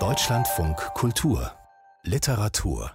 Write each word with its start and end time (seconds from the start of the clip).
Deutschlandfunk 0.00 0.76
Kultur 0.94 1.52
Literatur 2.02 2.90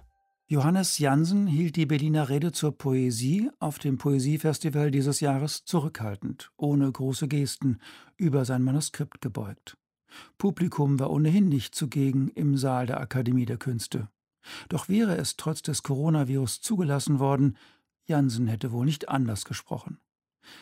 Johannes 0.46 0.98
Jansen 0.98 1.46
hielt 1.46 1.76
die 1.76 1.86
Berliner 1.86 2.28
Rede 2.28 2.52
zur 2.52 2.76
Poesie 2.76 3.50
auf 3.60 3.78
dem 3.78 3.96
Poesiefestival 3.96 4.90
dieses 4.90 5.20
Jahres 5.20 5.64
zurückhaltend, 5.64 6.52
ohne 6.58 6.92
große 6.92 7.28
Gesten, 7.28 7.80
über 8.18 8.44
sein 8.44 8.62
Manuskript 8.62 9.22
gebeugt. 9.22 9.78
Publikum 10.36 11.00
war 11.00 11.08
ohnehin 11.08 11.48
nicht 11.48 11.74
zugegen 11.74 12.28
im 12.34 12.58
Saal 12.58 12.84
der 12.84 13.00
Akademie 13.00 13.46
der 13.46 13.56
Künste. 13.56 14.10
Doch 14.68 14.90
wäre 14.90 15.16
es 15.16 15.38
trotz 15.38 15.62
des 15.62 15.82
Coronavirus 15.82 16.60
zugelassen 16.60 17.18
worden, 17.20 17.56
Jansen 18.04 18.48
hätte 18.48 18.70
wohl 18.70 18.84
nicht 18.84 19.08
anders 19.08 19.46
gesprochen. 19.46 19.98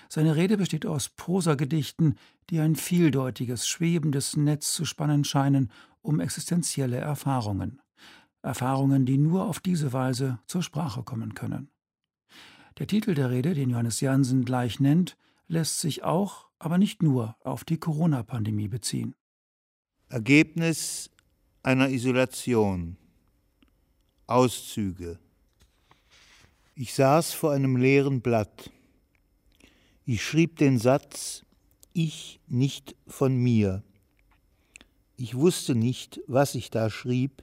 Seine 0.08 0.36
Rede 0.36 0.56
besteht 0.56 0.86
aus 0.86 1.08
Prosagedichten, 1.08 2.16
die 2.50 2.60
ein 2.60 2.76
vieldeutiges, 2.76 3.68
schwebendes 3.68 4.36
Netz 4.36 4.72
zu 4.72 4.84
spannen 4.84 5.24
scheinen 5.24 5.70
um 6.02 6.20
existenzielle 6.20 6.96
Erfahrungen. 6.96 7.82
Erfahrungen, 8.42 9.04
die 9.04 9.18
nur 9.18 9.46
auf 9.46 9.60
diese 9.60 9.92
Weise 9.92 10.38
zur 10.46 10.62
Sprache 10.62 11.02
kommen 11.02 11.34
können. 11.34 11.70
Der 12.78 12.86
Titel 12.86 13.14
der 13.14 13.30
Rede, 13.30 13.54
den 13.54 13.70
Johannes 13.70 14.00
Jansen 14.00 14.44
gleich 14.44 14.80
nennt, 14.80 15.16
lässt 15.48 15.80
sich 15.80 16.04
auch, 16.04 16.46
aber 16.58 16.78
nicht 16.78 17.02
nur 17.02 17.36
auf 17.42 17.64
die 17.64 17.78
Corona-Pandemie 17.78 18.68
beziehen. 18.68 19.14
Ergebnis 20.08 21.10
einer 21.62 21.90
Isolation. 21.90 22.96
Auszüge. 24.26 25.18
Ich 26.74 26.94
saß 26.94 27.32
vor 27.32 27.52
einem 27.52 27.76
leeren 27.76 28.20
Blatt. 28.20 28.70
Ich 30.10 30.24
schrieb 30.24 30.56
den 30.56 30.78
Satz 30.78 31.44
Ich 31.92 32.40
nicht 32.46 32.96
von 33.06 33.36
mir. 33.36 33.82
Ich 35.18 35.36
wusste 35.36 35.74
nicht, 35.74 36.22
was 36.26 36.54
ich 36.54 36.70
da 36.70 36.88
schrieb. 36.88 37.42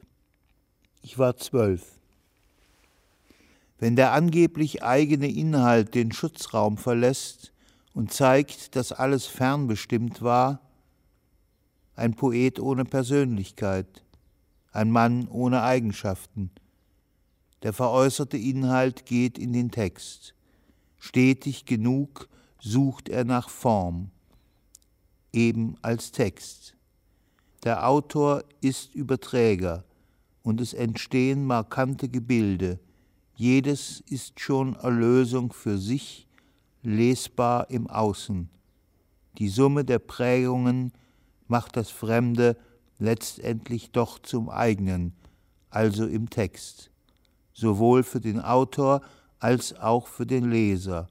Ich 1.04 1.20
war 1.20 1.38
zwölf. 1.38 1.84
Wenn 3.78 3.96
der 3.96 4.14
angeblich 4.14 4.82
eigene 4.82 5.32
Inhalt 5.32 5.94
den 5.94 6.12
Schutzraum 6.12 6.80
verlässt 6.80 7.54
und 7.94 8.12
zeigt, 8.12 8.76
dass 8.76 8.92
alles 8.92 9.28
fernbestimmt 9.28 10.24
war, 10.24 10.60
ein 11.96 12.16
Poet 12.16 12.60
ohne 12.60 12.86
Persönlichkeit, 12.86 14.04
ein 14.72 14.90
Mann 14.90 15.28
ohne 15.28 15.62
Eigenschaften. 15.62 16.50
Der 17.62 17.74
veräußerte 17.74 18.38
Inhalt 18.38 19.06
geht 19.06 19.38
in 19.38 19.54
den 19.54 19.70
Text. 19.70 20.34
Stetig 20.98 21.66
genug 21.66 22.28
sucht 22.60 23.10
er 23.10 23.26
nach 23.26 23.50
Form, 23.50 24.10
eben 25.34 25.76
als 25.82 26.12
Text. 26.12 26.76
Der 27.64 27.88
Autor 27.88 28.44
ist 28.62 28.94
Überträger 28.94 29.84
und 30.44 30.62
es 30.62 30.74
entstehen 30.74 31.46
markante 31.46 32.08
Gebilde. 32.08 32.80
Jedes 33.36 34.02
ist 34.08 34.40
schon 34.40 34.76
Erlösung 34.76 35.52
für 35.52 35.78
sich, 35.78 36.28
lesbar 36.84 37.70
im 37.70 37.88
Außen. 37.88 38.50
Die 39.40 39.50
Summe 39.50 39.84
der 39.84 40.00
Prägungen 40.00 40.94
macht 41.48 41.76
das 41.76 41.90
Fremde 41.90 42.56
letztendlich 43.00 43.92
doch 43.92 44.20
zum 44.20 44.50
eigenen, 44.50 45.14
also 45.70 46.06
im 46.08 46.30
Text, 46.30 46.92
sowohl 47.54 48.04
für 48.04 48.22
den 48.22 48.40
Autor 48.40 49.02
als 49.40 49.78
auch 49.78 50.08
für 50.08 50.26
den 50.26 50.50
Leser. 50.50 51.10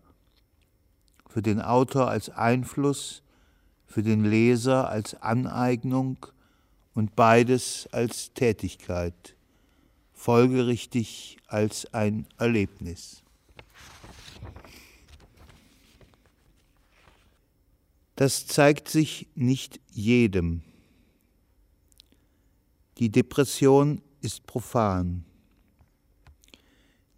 Für 1.34 1.42
den 1.42 1.60
Autor 1.60 2.08
als 2.08 2.30
Einfluss, 2.30 3.24
für 3.86 4.04
den 4.04 4.24
Leser 4.24 4.88
als 4.88 5.20
Aneignung 5.20 6.26
und 6.94 7.16
beides 7.16 7.88
als 7.90 8.32
Tätigkeit, 8.34 9.34
folgerichtig 10.12 11.38
als 11.48 11.92
ein 11.92 12.28
Erlebnis. 12.38 13.24
Das 18.14 18.46
zeigt 18.46 18.88
sich 18.88 19.26
nicht 19.34 19.80
jedem. 19.90 20.62
Die 22.98 23.10
Depression 23.10 24.00
ist 24.20 24.46
profan. 24.46 25.24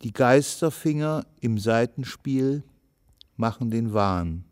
Die 0.00 0.14
Geisterfinger 0.14 1.26
im 1.42 1.58
Seitenspiel 1.58 2.62
machen 3.36 3.70
den 3.70 3.92
Wahn. 3.92 4.44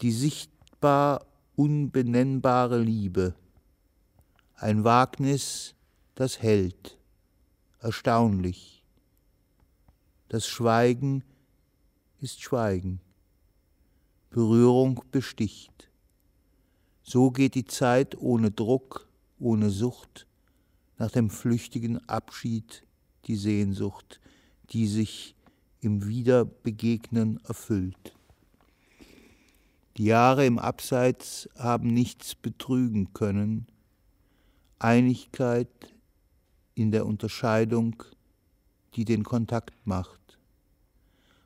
Die 0.00 0.12
sichtbar 0.12 1.26
unbenennbare 1.56 2.80
Liebe, 2.80 3.34
ein 4.54 4.84
Wagnis, 4.84 5.74
das 6.14 6.40
hält, 6.40 6.98
erstaunlich. 7.80 8.82
Das 10.28 10.46
Schweigen 10.46 11.22
ist 12.20 12.42
Schweigen. 12.42 13.00
Berührung 14.30 15.04
besticht. 15.12 15.90
So 17.02 17.30
geht 17.30 17.54
die 17.54 17.66
Zeit 17.66 18.18
ohne 18.18 18.50
Druck, 18.50 19.06
ohne 19.38 19.70
Sucht, 19.70 20.26
nach 20.98 21.10
dem 21.10 21.30
flüchtigen 21.30 22.08
Abschied 22.08 22.84
die 23.26 23.36
Sehnsucht, 23.36 24.20
die 24.70 24.88
sich 24.88 25.36
im 25.84 26.06
Wiederbegegnen 26.06 27.40
erfüllt. 27.44 28.16
Die 29.96 30.04
Jahre 30.04 30.44
im 30.46 30.58
Abseits 30.58 31.48
haben 31.56 31.88
nichts 31.88 32.34
betrügen 32.34 33.12
können. 33.12 33.66
Einigkeit 34.78 35.94
in 36.74 36.90
der 36.90 37.06
Unterscheidung, 37.06 38.02
die 38.94 39.04
den 39.04 39.22
Kontakt 39.22 39.86
macht 39.86 40.24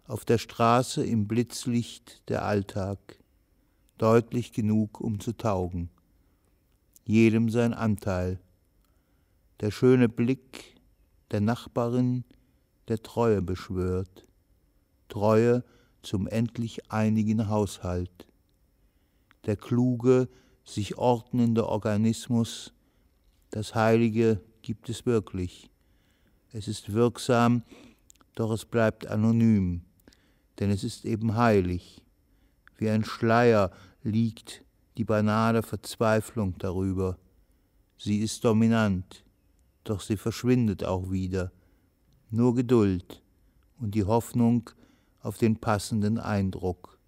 auf 0.09 0.25
der 0.25 0.39
Straße 0.39 1.05
im 1.05 1.29
Blitzlicht 1.29 2.23
der 2.29 2.45
Alltag, 2.45 2.99
deutlich 3.99 4.53
genug, 4.53 5.01
um 5.01 5.21
zu 5.21 5.37
taugen. 5.37 5.91
Jedem 7.05 7.51
sein 7.51 7.75
Anteil. 7.75 8.41
Der 9.61 9.71
schöne 9.71 10.09
Blick 10.09 10.77
der 11.31 11.43
Nachbarin, 11.43 12.25
der 12.89 13.03
Treue 13.03 13.43
beschwört. 13.43 14.27
Treue 15.09 15.65
zum 16.03 16.27
endlich 16.27 16.91
einigen 16.91 17.49
Haushalt. 17.49 18.27
Der 19.47 19.57
kluge, 19.57 20.29
sich 20.65 20.99
ordnende 20.99 21.67
Organismus, 21.67 22.73
das 23.51 23.75
Heilige 23.75 24.41
gibt 24.63 24.89
es 24.89 25.07
wirklich. 25.07 25.71
Es 26.53 26.69
ist 26.69 26.93
wirksam, 26.93 27.63
doch 28.35 28.51
es 28.51 28.65
bleibt 28.65 29.07
anonym 29.07 29.83
denn 30.59 30.71
es 30.71 30.85
ist 30.85 31.05
eben 31.05 31.37
heilig. 31.37 32.03
Wie 32.77 32.89
ein 32.89 33.05
Schleier 33.05 33.71
liegt 34.03 34.65
die 34.97 35.05
banale 35.05 35.63
Verzweiflung 35.63 36.57
darüber. 36.59 37.19
Sie 37.97 38.19
ist 38.19 38.45
dominant, 38.45 39.25
doch 39.85 40.01
sie 40.01 40.17
verschwindet 40.17 40.85
auch 40.85 41.11
wieder. 41.11 41.53
Nur 42.31 42.55
Geduld 42.55 43.23
und 43.79 43.95
die 43.95 44.05
Hoffnung 44.05 44.71
auf 45.29 45.37
den 45.37 45.61
passenden 45.61 46.19
Eindruck, 46.19 46.99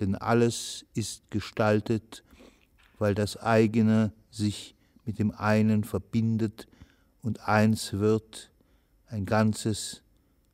denn 0.00 0.14
alles 0.14 0.86
ist 0.94 1.30
gestaltet, 1.30 2.24
weil 2.98 3.14
das 3.14 3.36
eigene 3.36 4.10
sich 4.30 4.74
mit 5.04 5.18
dem 5.18 5.32
einen 5.32 5.84
verbindet 5.84 6.66
und 7.20 7.46
eins 7.46 7.92
wird, 7.92 8.50
ein 9.08 9.26
ganzes 9.26 10.02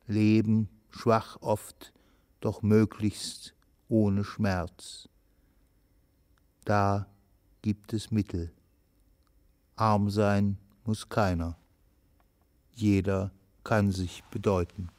Leben, 0.07 0.67
schwach 0.89 1.37
oft, 1.41 1.93
doch 2.41 2.61
möglichst 2.61 3.55
ohne 3.87 4.25
Schmerz. 4.25 5.07
Da 6.65 7.07
gibt 7.61 7.93
es 7.93 8.11
Mittel. 8.11 8.51
Arm 9.77 10.09
sein 10.09 10.57
muss 10.83 11.07
keiner. 11.07 11.57
Jeder 12.73 13.31
kann 13.63 13.93
sich 13.93 14.21
bedeuten. 14.25 14.89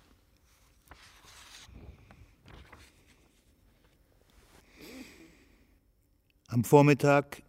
Am 6.56 6.64
Vormittag 6.64 7.42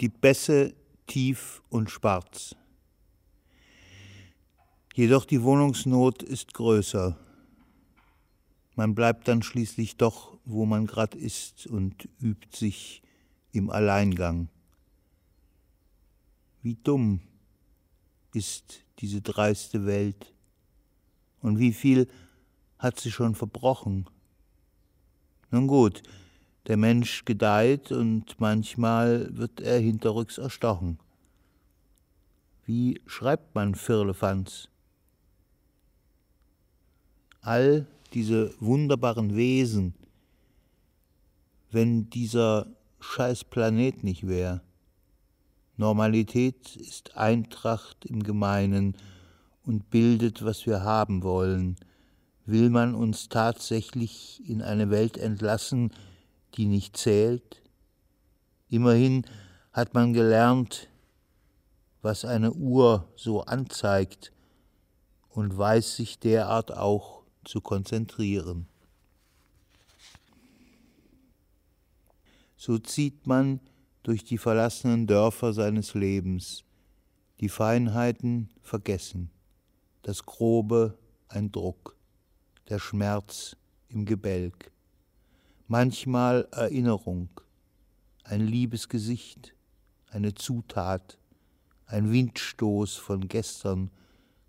die 0.00 0.08
Bässe 0.08 0.74
tief 1.06 1.62
und 1.68 1.92
schwarz. 1.92 2.56
Jedoch 4.96 5.26
die 5.26 5.44
Wohnungsnot 5.44 6.24
ist 6.24 6.52
größer. 6.52 7.16
Man 8.74 8.96
bleibt 8.96 9.28
dann 9.28 9.44
schließlich 9.44 9.96
doch, 9.96 10.36
wo 10.44 10.66
man 10.66 10.86
grad 10.88 11.14
ist 11.14 11.68
und 11.68 12.08
übt 12.18 12.48
sich 12.50 13.04
im 13.52 13.70
Alleingang. 13.70 14.48
Wie 16.62 16.74
dumm 16.74 17.20
ist 18.34 18.84
diese 18.98 19.20
dreiste 19.20 19.86
Welt 19.86 20.34
und 21.42 21.60
wie 21.60 21.72
viel 21.72 22.08
hat 22.76 22.98
sie 22.98 23.12
schon 23.12 23.36
verbrochen. 23.36 24.10
Nun 25.52 25.68
gut, 25.68 26.02
Der 26.68 26.76
Mensch 26.76 27.24
gedeiht 27.24 27.90
und 27.90 28.38
manchmal 28.38 29.36
wird 29.36 29.60
er 29.60 29.78
hinterrücks 29.78 30.38
erstochen. 30.38 30.98
Wie 32.64 33.00
schreibt 33.06 33.54
man 33.54 33.74
Firlefanz? 33.74 34.68
All 37.40 37.86
diese 38.14 38.54
wunderbaren 38.60 39.34
Wesen, 39.34 39.94
wenn 41.72 42.08
dieser 42.10 42.66
scheiß 43.00 43.44
Planet 43.44 44.04
nicht 44.04 44.28
wäre. 44.28 44.60
Normalität 45.76 46.76
ist 46.76 47.16
Eintracht 47.16 48.04
im 48.04 48.22
Gemeinen 48.22 48.96
und 49.64 49.90
bildet, 49.90 50.44
was 50.44 50.66
wir 50.66 50.82
haben 50.82 51.22
wollen. 51.22 51.76
Will 52.46 52.70
man 52.70 52.94
uns 52.94 53.28
tatsächlich 53.28 54.42
in 54.46 54.62
eine 54.62 54.90
Welt 54.90 55.16
entlassen, 55.16 55.90
die 56.56 56.66
nicht 56.66 56.96
zählt? 56.96 57.62
Immerhin 58.68 59.26
hat 59.72 59.94
man 59.94 60.12
gelernt, 60.12 60.88
was 62.02 62.24
eine 62.24 62.52
Uhr 62.52 63.08
so 63.16 63.42
anzeigt 63.42 64.32
und 65.28 65.56
weiß 65.56 65.96
sich 65.96 66.18
derart 66.18 66.72
auch 66.72 67.22
zu 67.44 67.60
konzentrieren. 67.60 68.66
So 72.56 72.78
zieht 72.78 73.26
man 73.26 73.60
durch 74.02 74.24
die 74.24 74.38
verlassenen 74.38 75.06
Dörfer 75.06 75.52
seines 75.52 75.94
Lebens, 75.94 76.64
die 77.40 77.48
Feinheiten 77.48 78.50
vergessen, 78.62 79.30
das 80.02 80.24
Grobe 80.24 80.96
ein 81.28 81.50
Druck, 81.50 81.96
der 82.68 82.78
Schmerz 82.78 83.56
im 83.88 84.04
Gebälk, 84.04 84.70
manchmal 85.68 86.48
Erinnerung, 86.52 87.28
ein 88.24 88.46
liebes 88.46 88.88
Gesicht, 88.88 89.54
eine 90.10 90.34
Zutat, 90.34 91.18
ein 91.86 92.10
Windstoß 92.12 92.96
von 92.96 93.28
gestern, 93.28 93.90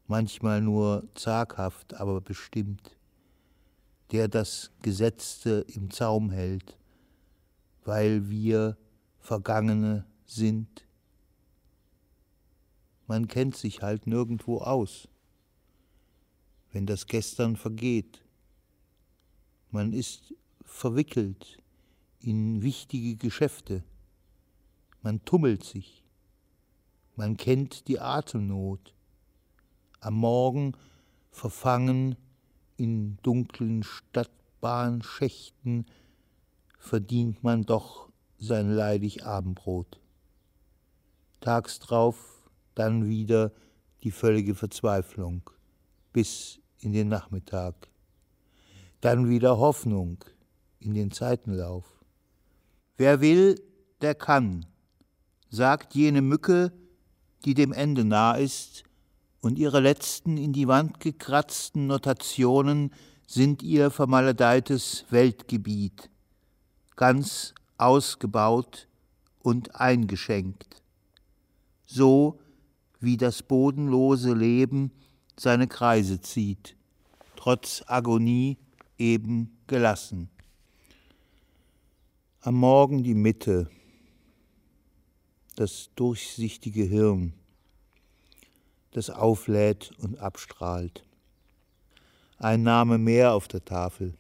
manchmal 0.07 0.61
nur 0.61 1.07
zaghaft, 1.15 1.93
aber 1.95 2.21
bestimmt, 2.21 2.97
der 4.11 4.27
das 4.27 4.71
Gesetzte 4.81 5.65
im 5.67 5.89
Zaum 5.89 6.29
hält, 6.29 6.77
weil 7.83 8.29
wir 8.29 8.77
Vergangene 9.19 10.05
sind. 10.25 10.85
Man 13.07 13.27
kennt 13.27 13.55
sich 13.55 13.81
halt 13.81 14.05
nirgendwo 14.05 14.59
aus, 14.59 15.07
wenn 16.71 16.85
das 16.85 17.07
Gestern 17.07 17.55
vergeht. 17.55 18.23
Man 19.71 19.93
ist 19.93 20.33
verwickelt 20.73 21.59
in 22.19 22.61
wichtige 22.63 23.15
Geschäfte. 23.15 23.83
Man 25.01 25.23
tummelt 25.23 25.63
sich. 25.63 26.03
Man 27.15 27.37
kennt 27.37 27.87
die 27.87 27.99
Atemnot. 27.99 28.95
Am 30.01 30.15
Morgen 30.15 30.75
verfangen 31.29 32.15
in 32.75 33.17
dunklen 33.21 33.83
Stadtbahnschächten 33.83 35.85
verdient 36.79 37.43
man 37.43 37.61
doch 37.63 38.09
sein 38.39 38.71
leidig 38.71 39.25
Abendbrot. 39.25 39.99
Tags 41.39 41.77
drauf 41.79 42.49
dann 42.73 43.07
wieder 43.07 43.51
die 44.01 44.11
völlige 44.11 44.55
Verzweiflung 44.55 45.47
bis 46.11 46.59
in 46.79 46.93
den 46.93 47.09
Nachmittag. 47.09 47.75
Dann 49.01 49.29
wieder 49.29 49.59
Hoffnung 49.59 50.17
in 50.83 50.93
den 50.93 51.11
Zeitenlauf. 51.11 51.85
Wer 52.97 53.21
will, 53.21 53.61
der 54.01 54.15
kann, 54.15 54.65
sagt 55.49 55.95
jene 55.95 56.21
Mücke, 56.21 56.71
die 57.45 57.53
dem 57.53 57.71
Ende 57.71 58.03
nah 58.05 58.33
ist, 58.33 58.83
und 59.41 59.59
ihre 59.59 59.81
letzten 59.81 60.37
in 60.37 60.53
die 60.53 60.69
Wand 60.69 61.01
gekratzten 61.01 61.87
Notationen 61.87 62.93
sind 63.27 63.61
ihr 63.61 63.91
vermaledeites 63.91 65.05
Weltgebiet, 65.09 66.09
ganz 66.95 67.53
ausgebaut 67.77 68.87
und 69.39 69.75
eingeschenkt, 69.75 70.81
so 71.85 72.39
wie 73.01 73.17
das 73.17 73.43
bodenlose 73.43 74.33
Leben 74.33 74.91
seine 75.37 75.67
Kreise 75.67 76.21
zieht, 76.21 76.77
trotz 77.35 77.83
Agonie 77.87 78.57
eben 78.97 79.57
gelassen. 79.67 80.29
Am 82.45 82.55
Morgen 82.55 83.03
die 83.03 83.13
Mitte, 83.13 83.69
das 85.55 85.91
durchsichtige 85.95 86.83
Hirn, 86.83 87.31
das 88.91 89.09
auflädt 89.09 89.93
und 89.99 90.19
abstrahlt. 90.19 91.05
Ein 92.39 92.63
Name 92.63 92.97
mehr 92.97 93.31
auf 93.31 93.47
der 93.47 93.63
Tafel. 93.63 94.13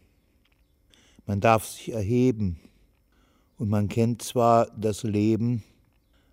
Man 1.25 1.41
darf 1.41 1.65
sich 1.65 1.91
erheben, 1.91 2.61
und 3.57 3.67
man 3.67 3.89
kennt 3.89 4.21
zwar 4.21 4.67
das 4.67 5.03
Leben, 5.03 5.61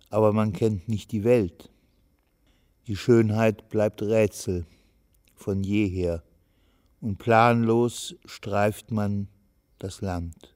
aber 0.09 0.31
man 0.31 0.53
kennt 0.53 0.87
nicht 0.87 1.11
die 1.11 1.25
Welt. 1.25 1.69
Die 2.87 2.95
Schönheit 2.95 3.67
bleibt 3.67 4.01
Rätsel 4.01 4.65
von 5.35 5.61
jeher, 5.61 6.23
und 7.01 7.17
planlos 7.17 8.15
streift 8.23 8.91
man 8.91 9.27
das 9.77 9.99
Land. 9.99 10.55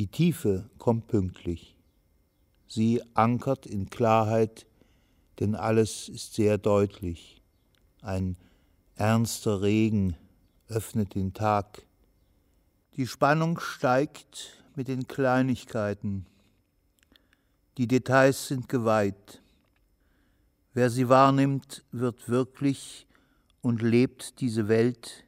Die 0.00 0.06
Tiefe 0.06 0.64
kommt 0.78 1.08
pünktlich. 1.08 1.76
Sie 2.66 3.02
ankert 3.12 3.66
in 3.66 3.90
Klarheit, 3.90 4.64
denn 5.38 5.54
alles 5.54 6.08
ist 6.08 6.32
sehr 6.32 6.56
deutlich. 6.56 7.42
Ein 8.00 8.38
ernster 8.94 9.60
Regen 9.60 10.16
öffnet 10.68 11.14
den 11.14 11.34
Tag. 11.34 11.82
Die 12.96 13.06
Spannung 13.06 13.60
steigt 13.60 14.64
mit 14.74 14.88
den 14.88 15.06
Kleinigkeiten. 15.06 16.24
Die 17.76 17.86
Details 17.86 18.48
sind 18.48 18.70
geweiht. 18.70 19.42
Wer 20.72 20.88
sie 20.88 21.10
wahrnimmt, 21.10 21.84
wird 21.92 22.26
wirklich 22.30 23.06
und 23.60 23.82
lebt 23.82 24.40
diese 24.40 24.66
Welt, 24.66 25.26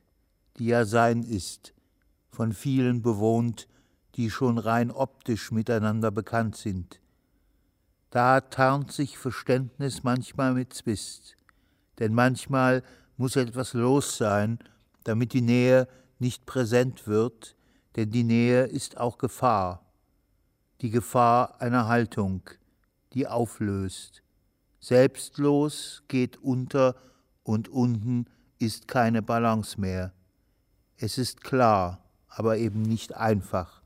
die 0.56 0.68
ja 0.68 0.86
sein 0.86 1.24
ist, 1.24 1.74
von 2.30 2.54
vielen 2.54 3.02
bewohnt, 3.02 3.68
die 4.14 4.30
schon 4.30 4.58
rein 4.58 4.90
optisch 4.90 5.50
miteinander 5.50 6.10
bekannt 6.10 6.56
sind. 6.56 7.00
Da 8.10 8.40
tarnt 8.40 8.92
sich 8.92 9.16
Verständnis 9.16 10.02
manchmal 10.02 10.54
mit 10.54 10.74
Zwist, 10.74 11.36
denn 11.98 12.12
manchmal 12.12 12.82
muss 13.16 13.36
etwas 13.36 13.72
los 13.72 14.18
sein, 14.18 14.58
damit 15.04 15.32
die 15.32 15.40
Nähe 15.40 15.88
nicht 16.18 16.44
präsent 16.46 17.06
wird, 17.06 17.56
denn 17.96 18.10
die 18.10 18.24
Nähe 18.24 18.64
ist 18.64 18.98
auch 18.98 19.18
Gefahr, 19.18 19.84
die 20.80 20.90
Gefahr 20.90 21.60
einer 21.60 21.88
Haltung, 21.88 22.42
die 23.12 23.26
auflöst. 23.26 24.22
Selbstlos 24.80 26.02
geht 26.08 26.38
unter 26.38 26.96
und 27.44 27.68
unten 27.68 28.26
ist 28.58 28.88
keine 28.88 29.22
Balance 29.22 29.80
mehr. 29.80 30.12
Es 30.96 31.18
ist 31.18 31.42
klar, 31.42 32.04
aber 32.28 32.58
eben 32.58 32.82
nicht 32.82 33.14
einfach. 33.14 33.81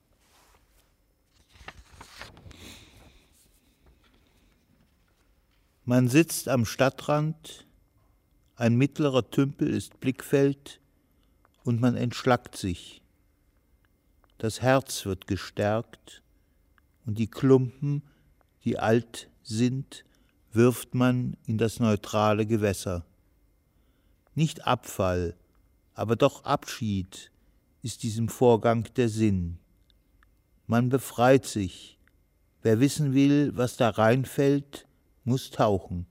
Man 5.86 6.08
sitzt 6.08 6.48
am 6.48 6.66
Stadtrand, 6.66 7.66
ein 8.56 8.76
mittlerer 8.76 9.30
Tümpel 9.30 9.68
ist 9.68 9.98
Blickfeld 10.00 10.80
und 11.64 11.80
man 11.80 11.96
entschlackt 11.96 12.56
sich 12.56 13.02
das 14.38 14.60
Herz 14.60 15.06
wird 15.06 15.26
gestärkt 15.26 16.22
und 17.06 17.18
die 17.18 17.28
Klumpen, 17.28 18.02
die 18.64 18.78
alt 18.78 19.30
sind, 19.42 20.04
wirft 20.52 20.94
man 20.94 21.36
in 21.46 21.58
das 21.58 21.80
neutrale 21.80 22.46
Gewässer. 22.46 23.04
Nicht 24.34 24.66
Abfall, 24.66 25.36
aber 25.94 26.16
doch 26.16 26.44
Abschied 26.44 27.30
ist 27.82 28.02
diesem 28.02 28.28
Vorgang 28.28 28.88
der 28.96 29.08
Sinn. 29.08 29.58
Man 30.66 30.88
befreit 30.88 31.46
sich. 31.46 31.98
Wer 32.62 32.80
wissen 32.80 33.14
will, 33.14 33.52
was 33.56 33.76
da 33.76 33.90
reinfällt, 33.90 34.85
muss 35.26 35.50
tauchen. 35.50 36.06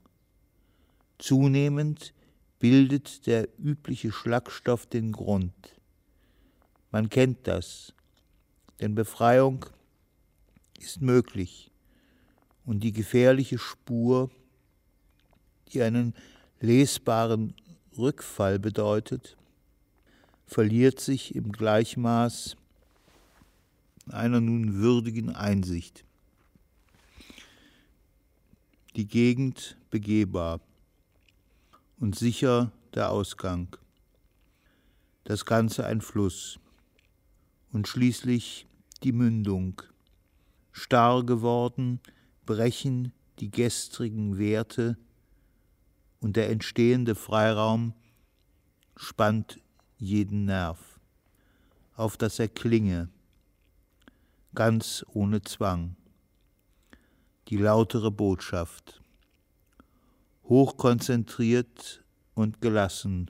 Zunehmend 1.17 2.13
bildet 2.59 3.25
der 3.25 3.47
übliche 3.57 4.11
Schlagstoff 4.11 4.85
den 4.85 5.11
Grund. 5.11 5.53
Man 6.91 7.09
kennt 7.09 7.47
das. 7.47 7.93
Denn 8.79 8.93
Befreiung 8.93 9.65
ist 10.79 11.01
möglich 11.01 11.71
und 12.65 12.81
die 12.81 12.91
gefährliche 12.91 13.57
Spur, 13.57 14.29
die 15.71 15.81
einen 15.81 16.13
lesbaren 16.59 17.53
Rückfall 17.97 18.59
bedeutet, 18.59 19.37
verliert 20.45 20.99
sich 20.99 21.35
im 21.35 21.51
Gleichmaß 21.51 22.57
einer 24.09 24.41
nun 24.41 24.75
würdigen 24.75 25.35
Einsicht. 25.35 26.04
Die 28.95 29.07
Gegend 29.09 29.75
begehbar 29.89 30.61
und 31.99 32.15
sicher 32.15 32.71
der 32.93 33.11
Ausgang. 33.11 33.75
Das 35.25 35.43
Ganze 35.43 35.85
ein 35.85 35.99
Fluss 35.99 36.61
und 37.73 37.89
schließlich 37.89 38.67
die 39.03 39.11
Mündung. 39.11 39.81
Starr 40.71 41.25
geworden 41.25 41.99
brechen 42.45 43.11
die 43.39 43.51
gestrigen 43.51 44.37
Werte 44.37 44.97
und 46.21 46.37
der 46.37 46.49
entstehende 46.49 47.15
Freiraum 47.15 47.93
spannt 48.95 49.59
jeden 49.97 50.45
Nerv, 50.45 51.01
auf 51.97 52.15
das 52.15 52.39
er 52.39 52.47
klinge, 52.47 53.09
ganz 54.53 55.05
ohne 55.11 55.41
Zwang. 55.41 55.97
Die 57.49 57.57
lautere 57.57 58.09
Botschaft, 58.09 59.03
hochkonzentriert 60.45 62.03
und 62.33 62.59
gelassen, 62.59 63.29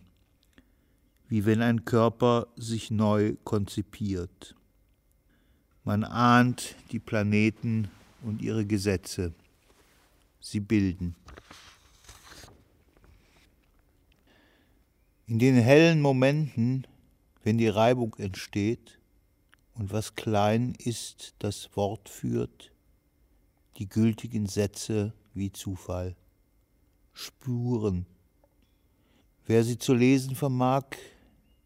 wie 1.27 1.45
wenn 1.45 1.61
ein 1.61 1.83
Körper 1.83 2.47
sich 2.55 2.91
neu 2.91 3.35
konzipiert. 3.43 4.55
Man 5.83 6.05
ahnt 6.05 6.75
die 6.91 6.99
Planeten 6.99 7.89
und 8.23 8.41
ihre 8.41 8.65
Gesetze. 8.65 9.33
Sie 10.39 10.61
bilden. 10.61 11.15
In 15.27 15.39
den 15.39 15.55
hellen 15.55 16.01
Momenten, 16.01 16.87
wenn 17.43 17.57
die 17.57 17.67
Reibung 17.67 18.15
entsteht 18.17 18.97
und 19.73 19.91
was 19.91 20.15
klein 20.15 20.73
ist, 20.77 21.33
das 21.39 21.75
Wort 21.75 22.07
führt, 22.07 22.71
die 23.77 23.89
gültigen 23.89 24.45
Sätze 24.45 25.13
wie 25.33 25.51
Zufall, 25.51 26.15
Spuren. 27.13 28.05
Wer 29.45 29.63
sie 29.63 29.77
zu 29.77 29.93
lesen 29.93 30.35
vermag, 30.35 30.85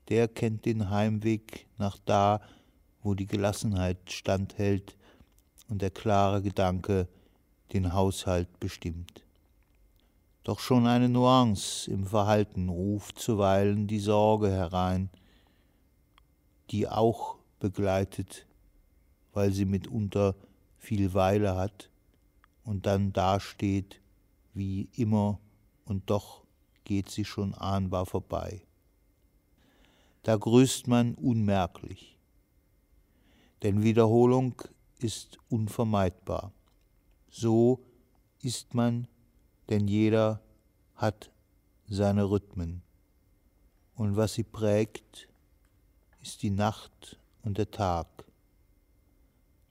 der 0.10 0.28
kennt 0.28 0.66
den 0.66 0.89
Heimweg 0.89 1.68
nach 1.78 1.98
da, 2.06 2.42
wo 3.04 3.13
die 3.13 3.28
Gelassenheit 3.28 4.12
standhält 4.12 4.98
und 5.68 5.82
der 5.82 5.92
klare 5.92 6.42
Gedanke 6.42 7.08
den 7.74 7.94
Haushalt 7.94 8.60
bestimmt. 8.60 9.24
Doch 10.44 10.60
schon 10.60 10.88
eine 10.88 11.10
Nuance 11.10 11.89
im 11.92 12.08
Verhalten 12.08 12.70
ruft 12.70 13.20
zuweilen 13.20 13.86
die 13.86 14.00
Sorge 14.00 14.50
herein, 14.50 15.12
die 16.72 16.88
auch 16.88 17.38
begleitet, 17.60 18.48
weil 19.34 19.51
sie 19.51 19.66
mitunter 19.66 20.36
viel 20.80 21.13
Weile 21.13 21.56
hat 21.56 21.89
und 22.69 22.85
dann 22.85 23.11
dasteht 23.13 23.99
wie 24.53 24.89
immer 24.95 25.39
und 25.85 26.07
doch 26.11 26.43
geht 26.83 27.09
sie 27.09 27.25
schon 27.25 27.55
ahnbar 27.55 28.05
vorbei. 28.05 28.61
Da 30.21 30.35
grüßt 30.35 30.88
man 30.88 31.15
unmerklich, 31.15 32.15
denn 33.63 33.81
Wiederholung 33.81 34.61
ist 34.99 35.39
unvermeidbar. 35.49 36.53
So 37.27 37.83
ist 38.43 38.75
man 38.75 39.07
denn 39.69 39.88
jeder 39.88 40.39
hat 40.93 41.31
seine 41.88 42.29
Rhythmen. 42.29 42.83
Und 43.95 44.15
was 44.15 44.35
sie 44.35 44.43
prägt, 44.43 45.27
ist 46.21 46.43
die 46.43 46.51
Nacht 46.51 47.17
und 47.41 47.57
der 47.57 47.71
Tag. 47.71 48.25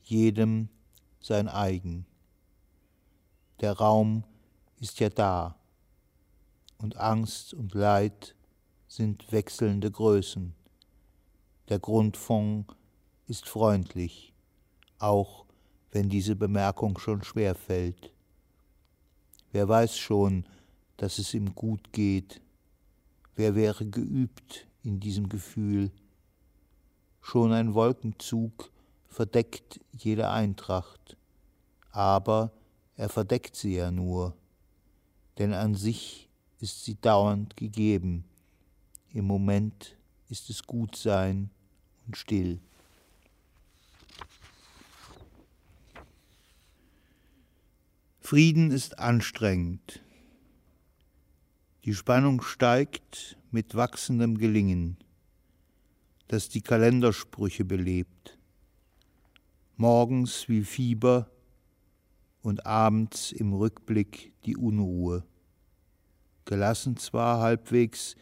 Jedem 0.02 0.68
sein 1.20 1.46
eigen. 1.46 2.07
Der 3.60 3.72
Raum 3.72 4.24
ist 4.80 5.00
ja 5.00 5.08
da, 5.08 5.56
und 6.78 6.96
Angst 6.96 7.54
und 7.54 7.74
Leid 7.74 8.36
sind 8.86 9.32
wechselnde 9.32 9.90
Größen. 9.90 10.54
Der 11.68 11.80
Grundfond 11.80 12.66
ist 13.26 13.48
freundlich, 13.48 14.32
auch 14.98 15.44
wenn 15.90 16.08
diese 16.08 16.36
Bemerkung 16.36 16.98
schon 16.98 17.24
schwer 17.24 17.54
fällt. 17.54 18.12
Wer 19.50 19.68
weiß 19.68 19.98
schon, 19.98 20.46
dass 20.96 21.18
es 21.18 21.34
ihm 21.34 21.54
gut 21.54 21.92
geht? 21.92 22.40
Wer 23.34 23.54
wäre 23.54 23.86
geübt 23.86 24.66
in 24.82 25.00
diesem 25.00 25.28
Gefühl? 25.28 25.90
Schon 27.20 27.52
ein 27.52 27.74
Wolkenzug 27.74 28.70
verdeckt 29.08 29.80
jede 29.92 30.30
Eintracht, 30.30 31.16
aber 31.90 32.52
er 32.98 33.08
verdeckt 33.08 33.54
sie 33.54 33.76
ja 33.76 33.92
nur, 33.92 34.36
denn 35.38 35.54
an 35.54 35.76
sich 35.76 36.28
ist 36.58 36.84
sie 36.84 36.96
dauernd 37.00 37.56
gegeben. 37.56 38.24
Im 39.14 39.24
Moment 39.24 39.96
ist 40.28 40.50
es 40.50 40.64
gut 40.64 40.96
sein 40.96 41.48
und 42.06 42.16
still. 42.16 42.58
Frieden 48.20 48.72
ist 48.72 48.98
anstrengend. 48.98 50.02
Die 51.84 51.94
Spannung 51.94 52.42
steigt 52.42 53.38
mit 53.52 53.76
wachsendem 53.76 54.36
Gelingen, 54.36 54.96
das 56.26 56.48
die 56.48 56.62
Kalendersprüche 56.62 57.64
belebt. 57.64 58.36
Morgens 59.76 60.48
wie 60.48 60.64
Fieber 60.64 61.30
und 62.42 62.66
abends 62.66 63.32
im 63.32 63.52
Rückblick 63.52 64.32
die 64.44 64.56
Unruhe. 64.56 65.24
Gelassen 66.44 66.96
zwar 66.96 67.40
halbwegs, 67.40 68.16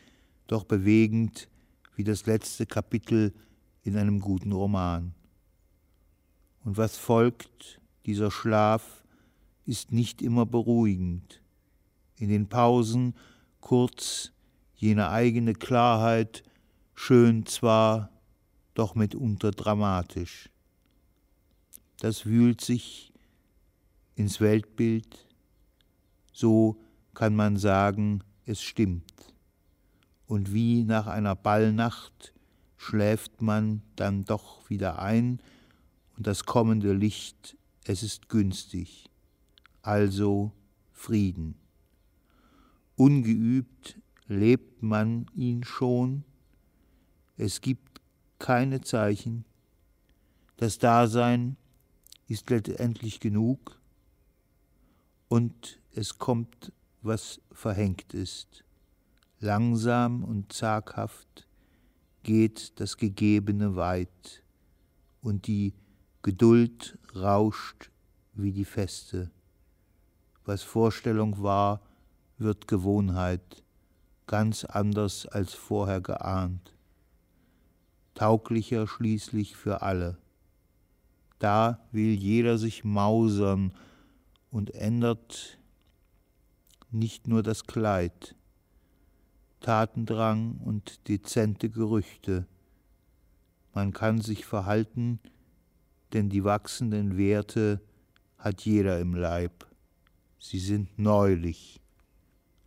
doch 0.47 0.65
bewegend 0.65 1.49
wie 1.95 2.05
das 2.05 2.27
letzte 2.27 2.67
Kapitel 2.67 3.35
in 3.83 3.97
einem 3.97 4.21
guten 4.21 4.53
Roman. 4.53 5.15
Und 6.65 6.77
was 6.77 6.97
folgt, 6.97 7.81
dieser 8.05 8.31
Schlaf, 8.31 9.05
ist 9.65 9.93
nicht 9.93 10.23
immer 10.23 10.47
beruhigend. 10.47 11.43
In 12.17 12.29
den 12.29 12.49
Pausen 12.49 13.15
kurz 13.61 14.33
jene 14.75 15.09
eigene 15.11 15.55
Klarheit, 15.55 16.43
schön 16.95 17.47
zwar, 17.47 18.11
doch 18.75 18.95
mitunter 18.95 19.51
dramatisch. 19.51 20.51
Das 21.99 22.27
wühlt 22.27 22.61
sich 22.61 23.13
ins 24.17 24.41
Weltbild, 24.41 25.27
so 26.33 26.77
kann 27.15 27.37
man 27.37 27.57
sagen, 27.57 28.25
es 28.45 28.63
stimmt. 28.63 29.35
Und 30.27 30.53
wie 30.53 30.83
nach 30.83 31.07
einer 31.07 31.37
Ballnacht 31.37 32.35
schläft 32.77 33.41
man 33.41 33.83
dann 33.95 34.25
doch 34.25 34.69
wieder 34.69 34.99
ein. 35.01 35.41
Und 36.17 36.27
das 36.27 36.45
kommende 36.45 36.93
Licht, 36.93 37.57
es 37.85 38.03
ist 38.03 38.29
günstig. 38.29 39.11
Also 39.83 40.53
Frieden. 40.93 41.55
Ungeübt 42.97 44.01
lebt 44.27 44.83
man 44.83 45.27
ihn 45.35 45.63
schon, 45.63 46.25
es 47.37 47.61
gibt 47.61 48.01
keine 48.39 48.81
Zeichen, 48.81 49.45
das 50.57 50.79
Dasein 50.79 51.57
ist 52.27 52.49
letztendlich 52.49 53.21
genug 53.21 53.79
und 55.29 55.81
es 55.93 56.19
kommt, 56.19 56.73
was 57.03 57.41
verhängt 57.53 58.15
ist. 58.15 58.65
Langsam 59.41 60.25
und 60.25 60.53
zaghaft 60.53 61.47
geht 62.23 62.81
das 62.81 62.97
Gegebene 62.97 63.77
weit 63.77 64.43
und 65.23 65.47
die 65.47 65.75
Geduld 66.23 66.99
rauscht 67.15 67.91
wie 68.35 68.53
die 68.53 68.65
Feste 68.65 69.31
was 70.47 70.63
Vorstellung 70.63 71.43
war, 71.43 71.81
wird 72.39 72.69
Gewohnheit, 72.69 73.65
ganz 74.27 74.65
anders 74.65 75.27
als 75.27 75.55
vorher 75.55 76.01
geahnt, 76.01 76.75
tauglicher 78.15 78.87
schließlich 78.87 79.57
für 79.57 79.83
alle. 79.83 80.19
Da 81.39 81.81
will 81.93 82.15
jeder 82.15 82.59
sich 82.59 82.85
mausern 82.85 83.73
und 84.51 84.75
ändert 84.75 85.59
nicht 86.91 87.29
nur 87.29 87.43
das 87.43 87.65
Kleid, 87.65 88.35
Tatendrang 89.61 90.59
und 90.65 91.09
dezente 91.09 91.69
Gerüchte. 91.69 92.47
Man 93.75 93.93
kann 93.93 94.21
sich 94.21 94.47
verhalten, 94.47 95.19
denn 96.13 96.29
die 96.29 96.45
wachsenden 96.45 97.17
Werte 97.17 97.81
hat 98.39 98.63
jeder 98.63 99.01
im 99.01 99.15
Leib. 99.15 99.67
Sie 100.39 100.61
sind 100.61 100.99
neulich, 100.99 101.81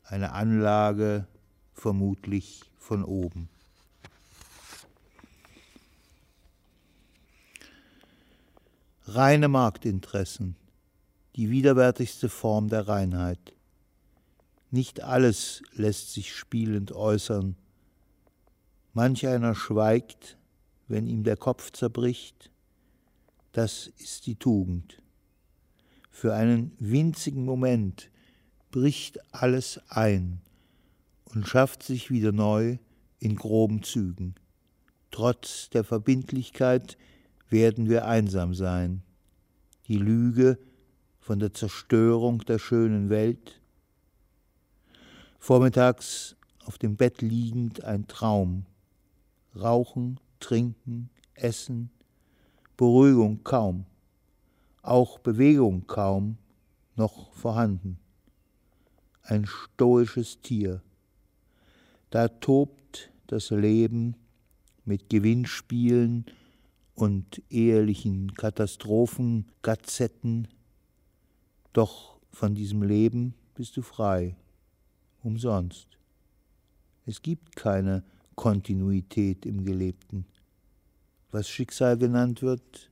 eine 0.03 0.33
Anlage 0.33 1.27
vermutlich 1.74 2.63
von 2.77 3.03
oben. 3.03 3.50
reine 9.15 9.48
Marktinteressen, 9.48 10.55
die 11.39 11.50
widerwärtigste 11.50 12.27
Form 12.27 12.67
der 12.67 12.89
Reinheit. 12.89 13.53
Nicht 14.72 15.03
alles 15.03 15.63
lässt 15.72 16.12
sich 16.12 16.36
spielend 16.36 16.91
äußern. 16.91 17.55
Manch 18.91 19.25
einer 19.25 19.55
schweigt, 19.55 20.38
wenn 20.89 21.08
ihm 21.08 21.24
der 21.24 21.38
Kopf 21.38 21.72
zerbricht. 21.72 22.51
Das 23.53 23.88
ist 24.00 24.27
die 24.27 24.36
Tugend. 24.36 25.01
Für 26.12 26.34
einen 26.34 26.74
winzigen 26.77 27.46
Moment 27.46 28.12
bricht 28.69 29.17
alles 29.34 29.79
ein 29.88 30.41
und 31.24 31.48
schafft 31.48 31.84
sich 31.84 32.12
wieder 32.12 32.34
neu 32.34 32.79
in 33.22 33.38
groben 33.38 33.81
Zügen. 33.84 34.36
Trotz 35.10 35.69
der 35.69 35.86
Verbindlichkeit 35.86 36.98
werden 37.50 37.88
wir 37.88 38.05
einsam 38.05 38.53
sein. 38.53 39.03
Die 39.88 39.96
Lüge 39.96 40.60
von 41.29 41.38
der 41.38 41.53
Zerstörung 41.53 42.39
der 42.39 42.57
schönen 42.57 43.12
Welt. 43.12 43.62
Vormittags 45.38 46.36
auf 46.65 46.79
dem 46.79 46.98
Bett 46.98 47.21
liegend 47.21 47.83
ein 47.83 48.07
Traum. 48.07 48.65
Rauchen, 49.55 50.19
trinken, 50.39 51.12
essen, 51.36 51.91
Beruhigung 52.77 53.43
kaum, 53.43 53.86
auch 54.81 55.19
Bewegung 55.19 55.86
kaum 55.86 56.39
noch 56.95 57.31
vorhanden. 57.33 58.00
Ein 59.21 59.45
stoisches 59.45 60.41
Tier. 60.41 60.81
Da 62.09 62.27
tobt 62.27 63.12
das 63.27 63.51
Leben 63.51 64.15
mit 64.83 65.12
Gewinnspielen 65.12 66.25
und 66.95 67.43
ehelichen 67.51 68.33
Katastrophen, 68.33 69.45
Gazetten. 69.62 70.48
Doch 71.73 72.17
von 72.31 72.55
diesem 72.55 72.83
Leben 72.83 73.33
bist 73.55 73.77
du 73.77 73.81
frei, 73.81 74.35
umsonst. 75.23 75.88
Es 77.05 77.21
gibt 77.21 77.55
keine 77.55 78.03
Kontinuität 78.35 79.45
im 79.45 79.65
Gelebten. 79.65 80.25
Was 81.31 81.49
Schicksal 81.49 81.97
genannt 81.97 82.41
wird, 82.41 82.89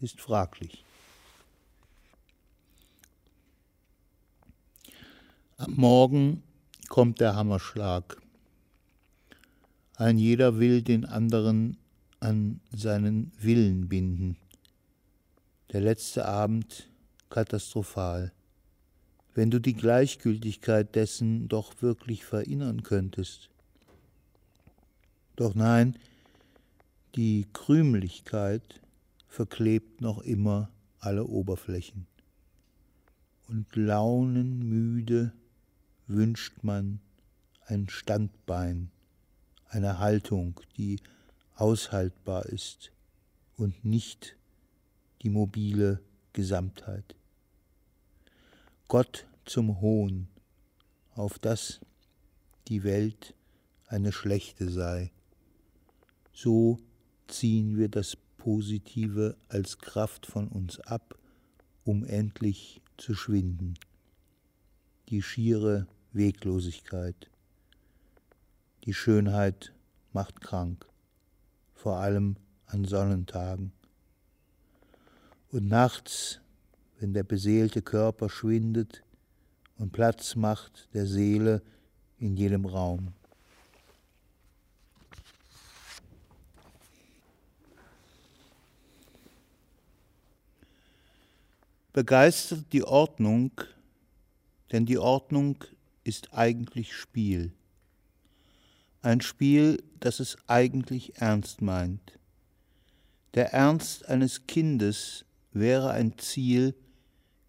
ist 0.00 0.20
fraglich. 0.20 0.84
Am 5.56 5.74
Morgen 5.74 6.42
kommt 6.88 7.20
der 7.20 7.34
Hammerschlag. 7.36 8.20
Ein 9.96 10.18
jeder 10.18 10.58
will 10.58 10.82
den 10.82 11.04
anderen 11.04 11.76
an 12.20 12.60
seinen 12.70 13.32
Willen 13.40 13.88
binden. 13.88 14.36
Der 15.72 15.80
letzte 15.80 16.26
Abend 16.26 16.88
katastrophal. 17.30 18.32
Wenn 19.34 19.50
du 19.50 19.60
die 19.60 19.74
Gleichgültigkeit 19.74 20.94
dessen 20.94 21.48
doch 21.48 21.80
wirklich 21.80 22.24
verinnern 22.24 22.82
könntest. 22.82 23.50
Doch 25.36 25.54
nein, 25.54 25.96
die 27.14 27.46
Krümlichkeit 27.52 28.80
verklebt 29.28 30.00
noch 30.00 30.18
immer 30.18 30.70
alle 30.98 31.24
Oberflächen. 31.24 32.06
Und 33.48 33.74
launenmüde 33.76 35.32
wünscht 36.06 36.62
man 36.62 37.00
ein 37.66 37.88
Standbein, 37.88 38.90
eine 39.68 39.98
Haltung, 39.98 40.60
die 40.76 41.00
aushaltbar 41.54 42.46
ist 42.46 42.92
und 43.56 43.84
nicht 43.84 44.36
die 45.22 45.30
mobile 45.30 46.00
Gesamtheit. 46.32 47.14
Gott 48.88 49.26
zum 49.44 49.80
Hohn, 49.80 50.28
auf 51.14 51.38
dass 51.38 51.80
die 52.68 52.84
Welt 52.84 53.34
eine 53.86 54.12
schlechte 54.12 54.70
sei. 54.70 55.12
So 56.32 56.78
ziehen 57.26 57.76
wir 57.76 57.88
das 57.88 58.16
Positive 58.38 59.36
als 59.48 59.78
Kraft 59.78 60.24
von 60.24 60.48
uns 60.48 60.80
ab, 60.80 61.18
um 61.84 62.04
endlich 62.04 62.80
zu 62.96 63.14
schwinden. 63.14 63.74
Die 65.10 65.22
schiere 65.22 65.86
Weglosigkeit. 66.12 67.30
Die 68.84 68.94
Schönheit 68.94 69.74
macht 70.12 70.40
krank 70.40 70.88
vor 71.74 71.98
allem 71.98 72.36
an 72.66 72.84
Sonnentagen. 72.84 73.72
Und 75.50 75.68
nachts, 75.68 76.40
wenn 77.00 77.12
der 77.12 77.22
beseelte 77.22 77.82
Körper 77.82 78.28
schwindet 78.28 79.02
und 79.76 79.92
Platz 79.92 80.34
macht 80.34 80.88
der 80.94 81.06
Seele 81.06 81.62
in 82.18 82.36
jedem 82.36 82.64
Raum. 82.64 83.12
Begeistert 91.92 92.72
die 92.72 92.84
Ordnung, 92.84 93.50
denn 94.72 94.86
die 94.86 94.98
Ordnung 94.98 95.64
ist 96.04 96.32
eigentlich 96.32 96.94
Spiel 96.94 97.52
ein 99.02 99.20
Spiel, 99.20 99.82
das 100.00 100.20
es 100.20 100.36
eigentlich 100.46 101.16
ernst 101.16 101.62
meint. 101.62 102.18
Der 103.34 103.52
Ernst 103.52 104.06
eines 104.08 104.46
Kindes 104.46 105.24
wäre 105.52 105.90
ein 105.90 106.18
Ziel, 106.18 106.74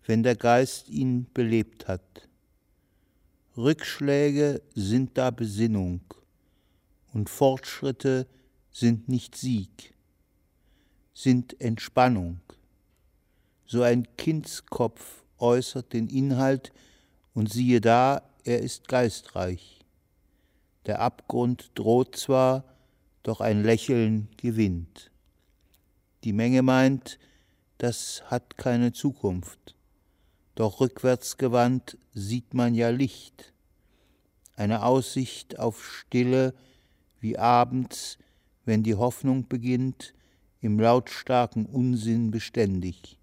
wenn 0.10 0.24
der 0.24 0.36
Geist 0.36 0.89
ihn 0.89 1.28
belebt 1.36 1.88
hat. 1.88 2.28
Rückschläge 3.56 4.60
sind 4.74 5.15
da 5.19 5.30
Besinnung 5.30 6.02
und 7.13 7.30
Fortschritte 7.30 8.26
sind 8.72 9.08
nicht 9.08 9.36
Sieg, 9.36 9.93
sind 11.13 11.62
Entspannung. 11.62 12.39
So 13.67 13.84
ein 13.84 14.08
Kindskopf 14.17 15.22
äußert 15.38 15.93
den 15.93 16.08
Inhalt 16.08 16.72
und 17.36 17.54
siehe 17.54 17.80
da, 17.80 18.24
er 18.43 18.62
ist 18.62 18.88
geistreich. 18.88 19.86
Der 20.88 21.02
Abgrund 21.02 21.69
droht 21.76 22.15
zwar, 22.15 22.63
doch 23.22 23.41
ein 23.41 23.62
Lächeln 23.62 24.28
gewinnt. 24.38 25.12
Die 26.24 26.34
Menge 26.34 26.63
meint, 26.63 27.19
das 27.78 28.24
hat 28.26 28.58
keine 28.58 28.91
Zukunft. 28.91 29.76
Doch 30.60 30.82
rückwärts 30.82 31.38
gewandt 31.38 31.98
sieht 32.13 32.54
man 32.54 32.76
ja 32.76 32.89
Licht. 32.89 33.54
Eine 34.58 34.84
Aussicht 34.84 35.58
auf 35.58 35.82
Stille 35.86 36.54
wie 37.22 37.38
abends, 37.38 38.17
wenn 38.65 38.84
die 38.84 38.95
Hoffnung 38.95 39.48
beginnt, 39.48 40.13
im 40.60 40.78
lautstarken 40.78 41.65
Unsinn 41.65 42.30
beständig. 42.30 43.17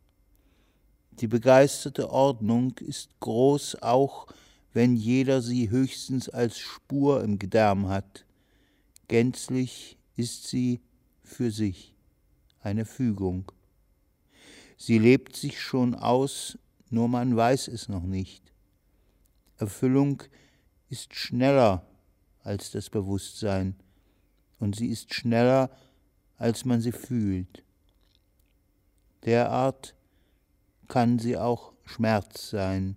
Die 1.10 1.26
begeisterte 1.26 2.08
Ordnung 2.08 2.72
ist 2.78 3.10
groß 3.20 3.82
auch 3.82 4.28
wenn 4.72 4.96
jeder 4.96 5.42
sie 5.42 5.68
höchstens 5.68 6.30
als 6.30 6.56
Spur 6.56 7.22
im 7.22 7.38
Gedärm 7.38 7.88
hat. 7.88 8.24
Gänzlich 9.08 9.98
ist 10.16 10.46
sie 10.46 10.80
für 11.22 11.50
sich 11.50 11.94
eine 12.62 12.86
Fügung. 12.86 13.52
Sie 14.78 14.98
lebt 14.98 15.36
sich 15.36 15.60
schon 15.60 15.94
aus, 15.94 16.58
nur 16.90 17.08
man 17.08 17.36
weiß 17.36 17.68
es 17.68 17.88
noch 17.88 18.02
nicht. 18.02 18.52
Erfüllung 19.58 20.22
ist 20.88 21.14
schneller 21.14 21.86
als 22.42 22.70
das 22.70 22.90
Bewusstsein 22.90 23.74
und 24.58 24.76
sie 24.76 24.88
ist 24.88 25.12
schneller, 25.14 25.70
als 26.36 26.64
man 26.64 26.80
sie 26.80 26.92
fühlt. 26.92 27.64
Derart 29.24 29.94
kann 30.88 31.18
sie 31.18 31.36
auch 31.36 31.72
Schmerz 31.84 32.50
sein, 32.50 32.96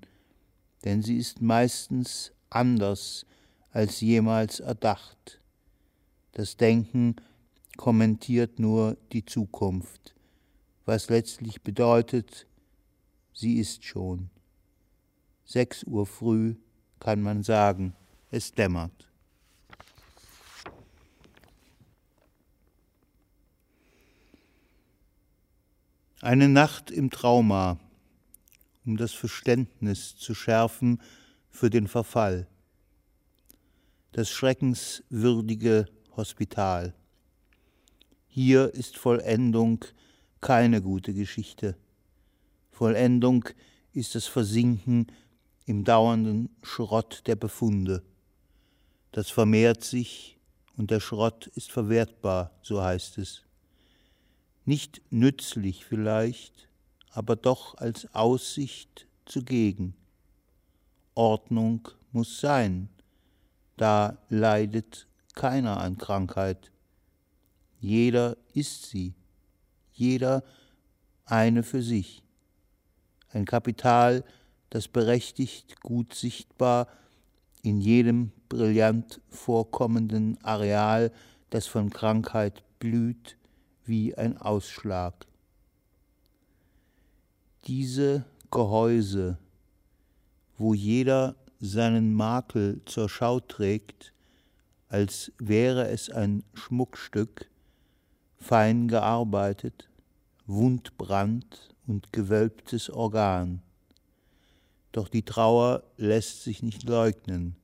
denn 0.85 1.01
sie 1.01 1.17
ist 1.17 1.41
meistens 1.41 2.31
anders 2.49 3.25
als 3.71 4.01
jemals 4.01 4.59
erdacht. 4.59 5.41
Das 6.33 6.57
Denken 6.57 7.15
kommentiert 7.77 8.59
nur 8.59 8.97
die 9.11 9.25
Zukunft, 9.25 10.15
was 10.85 11.09
letztlich 11.09 11.61
bedeutet, 11.61 12.45
sie 13.39 13.57
ist 13.57 13.83
schon. 13.83 14.29
Sechs 15.45 15.83
Uhr 15.83 16.05
früh 16.05 16.55
kann 16.99 17.21
man 17.21 17.43
sagen, 17.43 17.95
es 18.31 18.51
dämmert. 18.51 19.07
Eine 26.21 26.49
Nacht 26.49 26.91
im 26.91 27.09
Trauma 27.09 27.79
um 28.89 28.97
das 28.97 29.13
Verständnis 29.13 30.17
zu 30.17 30.33
schärfen 30.33 30.99
für 31.51 31.69
den 31.69 31.87
Verfall. 31.87 32.47
Das 34.13 34.29
schreckenswürdige 34.29 35.85
Hospital. 36.17 36.95
Hier 38.27 38.73
ist 38.73 38.97
Vollendung 38.97 39.85
keine 40.41 40.81
gute 40.81 41.13
Geschichte. 41.13 41.77
Vollendung 42.79 43.43
ist 43.91 44.15
das 44.15 44.25
Versinken 44.25 45.07
im 45.65 45.83
dauernden 45.83 46.47
Schrott 46.63 47.23
der 47.25 47.35
Befunde. 47.35 48.03
Das 49.11 49.29
vermehrt 49.29 49.83
sich 49.83 50.39
und 50.77 50.89
der 50.89 51.01
Schrott 51.01 51.47
ist 51.47 51.73
verwertbar, 51.73 52.57
so 52.61 52.81
heißt 52.81 53.17
es. 53.17 53.43
Nicht 54.63 55.01
nützlich 55.09 55.83
vielleicht, 55.83 56.69
aber 57.11 57.35
doch 57.35 57.75
als 57.75 58.15
Aussicht 58.15 59.07
zugegen. 59.25 59.93
Ordnung 61.15 61.89
muss 62.13 62.39
sein, 62.39 62.87
da 63.75 64.19
leidet 64.29 65.05
keiner 65.35 65.81
an 65.81 65.97
Krankheit. 65.97 66.71
Jeder 67.81 68.37
ist 68.53 68.85
sie, 68.85 69.15
jeder 69.91 70.45
eine 71.25 71.63
für 71.63 71.83
sich. 71.83 72.23
Ein 73.31 73.45
Kapital, 73.45 74.23
das 74.69 74.87
berechtigt, 74.87 75.81
gut 75.81 76.13
sichtbar, 76.13 76.87
in 77.61 77.79
jedem 77.79 78.31
brillant 78.47 79.21
vorkommenden 79.29 80.37
Areal, 80.43 81.11
das 81.49 81.67
von 81.67 81.89
Krankheit 81.89 82.63
blüht, 82.79 83.37
wie 83.85 84.15
ein 84.15 84.37
Ausschlag. 84.37 85.25
Diese 87.67 88.25
Gehäuse, 88.51 89.37
wo 90.57 90.73
jeder 90.73 91.35
seinen 91.59 92.13
Makel 92.13 92.81
zur 92.85 93.09
Schau 93.09 93.39
trägt, 93.39 94.13
als 94.87 95.31
wäre 95.37 95.89
es 95.89 96.09
ein 96.09 96.43
Schmuckstück, 96.53 97.49
fein 98.37 98.87
gearbeitet, 98.87 99.89
wundbrand 100.47 101.75
und 101.89 102.13
gewölbtes 102.13 102.89
Organ. 102.89 103.61
Doch 104.91 105.09
die 105.09 105.23
Trauer 105.23 105.83
lässt 105.97 106.43
sich 106.43 106.63
nicht 106.63 106.83
leugnen. 106.83 107.55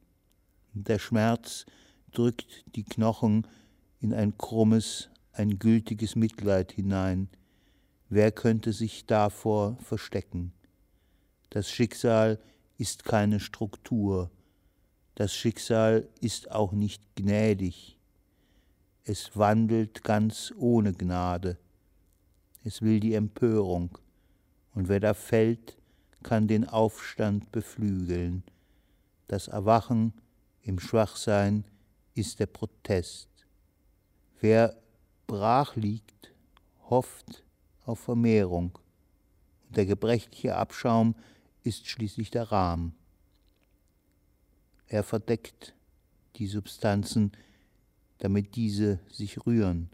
Der 0.73 0.99
Schmerz 0.99 1.65
drückt 2.11 2.65
die 2.75 2.83
Knochen 2.83 3.47
in 3.99 4.13
ein 4.13 4.37
krummes, 4.37 5.09
ein 5.31 5.59
gültiges 5.59 6.15
Mitleid 6.15 6.71
hinein. 6.71 7.29
Wer 8.09 8.31
könnte 8.31 8.73
sich 8.73 9.05
davor 9.05 9.77
verstecken? 9.77 10.53
Das 11.49 11.69
Schicksal 11.69 12.39
ist 12.77 13.05
keine 13.05 13.39
Struktur. 13.39 14.31
Das 15.15 15.33
Schicksal 15.33 16.07
ist 16.19 16.51
auch 16.51 16.73
nicht 16.73 17.15
gnädig. 17.15 17.97
Es 19.03 19.37
wandelt 19.37 20.03
ganz 20.03 20.53
ohne 20.57 20.93
Gnade. 20.93 21.57
Es 22.63 22.81
will 22.81 22.99
die 22.99 23.13
Empörung. 23.13 23.97
Und 24.75 24.89
wer 24.89 24.99
da 24.99 25.13
fällt, 25.13 25.77
kann 26.21 26.47
den 26.47 26.67
Aufstand 26.67 27.51
beflügeln. 27.51 28.43
Das 29.27 29.47
Erwachen 29.47 30.13
im 30.61 30.79
Schwachsein 30.79 31.63
ist 32.13 32.39
der 32.39 32.47
Protest. 32.47 33.29
Wer 34.41 34.75
brach 35.27 35.75
liegt, 35.75 36.33
hofft 36.89 37.43
auf 37.85 37.99
Vermehrung. 37.99 38.77
Und 39.67 39.77
der 39.77 39.85
gebrechliche 39.85 40.55
Abschaum 40.55 41.15
ist 41.63 41.87
schließlich 41.87 42.29
der 42.29 42.51
Rahmen. 42.51 42.95
Er 44.87 45.03
verdeckt 45.03 45.73
die 46.35 46.47
Substanzen, 46.47 47.31
damit 48.19 48.55
diese 48.55 48.99
sich 49.09 49.45
rühren. 49.45 49.89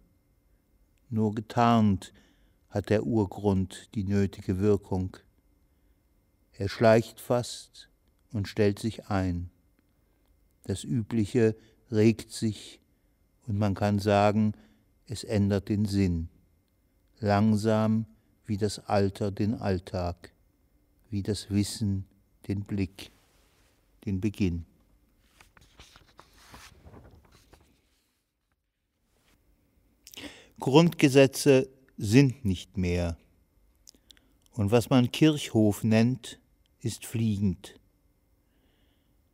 Nur 1.10 1.36
getarnt 1.36 2.13
hat 2.72 2.90
der 2.90 3.06
Urgrund 3.06 3.90
die 3.96 4.06
nötige 4.06 4.60
Wirkung. 4.60 5.18
Er 6.58 6.70
schleicht 6.70 7.20
fast 7.20 7.90
und 8.32 8.48
stellt 8.48 8.80
sich 8.80 9.08
ein. 9.08 9.50
Das 10.64 10.84
Übliche 10.84 11.56
regt 11.92 12.32
sich 12.32 12.80
und 13.46 13.58
man 13.58 13.76
kann 13.76 14.00
sagen, 14.00 14.54
es 15.06 15.24
ändert 15.24 15.70
den 15.70 15.86
Sinn. 15.86 16.30
Langsam 17.20 18.06
wie 18.46 18.58
das 18.58 18.80
Alter 18.80 19.32
den 19.32 19.56
Alltag, 19.56 20.32
wie 21.10 21.22
das 21.22 21.50
Wissen 21.50 22.06
den 22.48 22.64
Blick, 22.64 23.12
den 24.06 24.22
Beginn. 24.22 24.66
Grundgesetze 30.60 31.68
sind 32.04 32.44
nicht 32.44 32.78
mehr. 32.78 33.16
Und 34.54 34.72
was 34.72 34.90
man 34.90 35.12
Kirchhof 35.12 35.84
nennt, 35.84 36.40
ist 36.80 37.06
fliegend. 37.06 37.80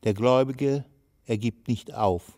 Der 0.03 0.13
Gläubige 0.13 0.83
ergibt 1.25 1.69
nicht 1.69 1.93
auf, 1.93 2.37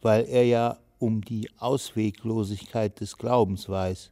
weil 0.00 0.24
er 0.24 0.44
ja 0.44 0.80
um 0.98 1.20
die 1.20 1.48
Ausweglosigkeit 1.58 2.98
des 2.98 3.16
Glaubens 3.16 3.68
weiß. 3.68 4.10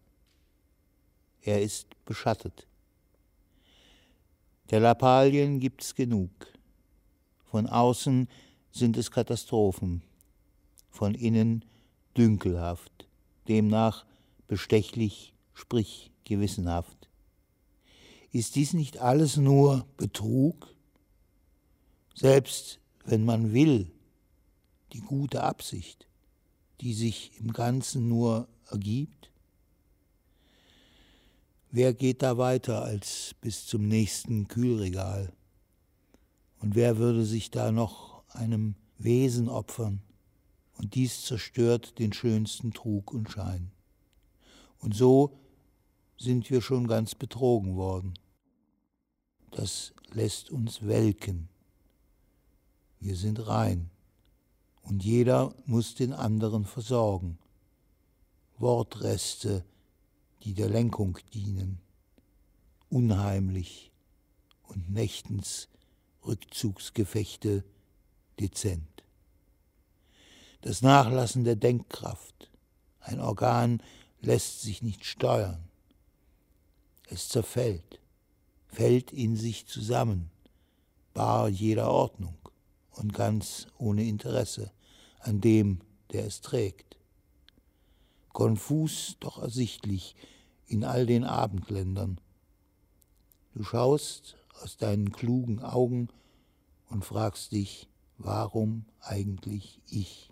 Er 1.42 1.60
ist 1.60 1.88
beschattet. 2.04 2.68
Der 4.70 4.78
Lappalien 4.78 5.58
gibt's 5.58 5.96
genug. 5.96 6.30
Von 7.46 7.66
außen 7.66 8.28
sind 8.70 8.96
es 8.96 9.10
Katastrophen, 9.10 10.02
von 10.88 11.16
innen 11.16 11.64
dünkelhaft, 12.16 13.08
demnach 13.48 14.06
bestechlich, 14.50 15.32
sprich 15.54 16.10
gewissenhaft. 16.24 17.08
Ist 18.32 18.56
dies 18.56 18.72
nicht 18.72 18.98
alles 18.98 19.36
nur 19.36 19.86
Betrug? 19.96 20.74
Selbst 22.16 22.80
wenn 23.04 23.24
man 23.24 23.52
will, 23.52 23.92
die 24.92 25.02
gute 25.02 25.44
Absicht, 25.44 26.08
die 26.80 26.94
sich 26.94 27.30
im 27.38 27.52
Ganzen 27.52 28.08
nur 28.08 28.48
ergibt? 28.68 29.30
Wer 31.70 31.94
geht 31.94 32.20
da 32.20 32.36
weiter 32.36 32.82
als 32.82 33.36
bis 33.40 33.66
zum 33.66 33.86
nächsten 33.86 34.48
Kühlregal? 34.48 35.32
Und 36.58 36.74
wer 36.74 36.98
würde 36.98 37.24
sich 37.24 37.52
da 37.52 37.70
noch 37.70 38.24
einem 38.30 38.74
Wesen 38.98 39.48
opfern? 39.48 40.02
Und 40.76 40.96
dies 40.96 41.24
zerstört 41.24 42.00
den 42.00 42.12
schönsten 42.12 42.72
Trug 42.72 43.12
und 43.12 43.30
Schein. 43.30 43.70
Und 44.80 44.94
so 44.94 45.38
sind 46.18 46.50
wir 46.50 46.60
schon 46.60 46.86
ganz 46.86 47.14
betrogen 47.14 47.76
worden. 47.76 48.14
Das 49.50 49.92
lässt 50.12 50.50
uns 50.50 50.86
welken. 50.86 51.48
Wir 52.98 53.16
sind 53.16 53.46
rein 53.46 53.90
und 54.82 55.04
jeder 55.04 55.54
muss 55.66 55.94
den 55.94 56.12
anderen 56.12 56.64
versorgen. 56.64 57.38
Wortreste, 58.58 59.64
die 60.42 60.54
der 60.54 60.68
Lenkung 60.68 61.18
dienen, 61.32 61.80
unheimlich 62.90 63.90
und 64.64 64.90
nächtens 64.90 65.68
Rückzugsgefechte 66.26 67.64
dezent. 68.38 69.04
Das 70.60 70.82
Nachlassen 70.82 71.44
der 71.44 71.56
Denkkraft, 71.56 72.50
ein 73.00 73.20
Organ 73.20 73.82
lässt 74.20 74.62
sich 74.62 74.82
nicht 74.82 75.04
steuern. 75.04 75.68
Es 77.08 77.28
zerfällt, 77.28 78.00
fällt 78.68 79.12
in 79.12 79.36
sich 79.36 79.66
zusammen, 79.66 80.30
bar 81.12 81.48
jeder 81.48 81.90
Ordnung 81.90 82.36
und 82.92 83.12
ganz 83.12 83.66
ohne 83.78 84.04
Interesse 84.04 84.70
an 85.20 85.40
dem, 85.40 85.80
der 86.12 86.26
es 86.26 86.40
trägt. 86.40 86.96
Konfus, 88.32 89.16
doch 89.20 89.42
ersichtlich 89.42 90.14
in 90.66 90.84
all 90.84 91.06
den 91.06 91.24
Abendländern. 91.24 92.20
Du 93.54 93.64
schaust 93.64 94.36
aus 94.62 94.76
deinen 94.76 95.10
klugen 95.10 95.60
Augen 95.60 96.08
und 96.88 97.04
fragst 97.04 97.52
dich, 97.52 97.88
warum 98.18 98.84
eigentlich 99.00 99.80
ich? 99.86 100.29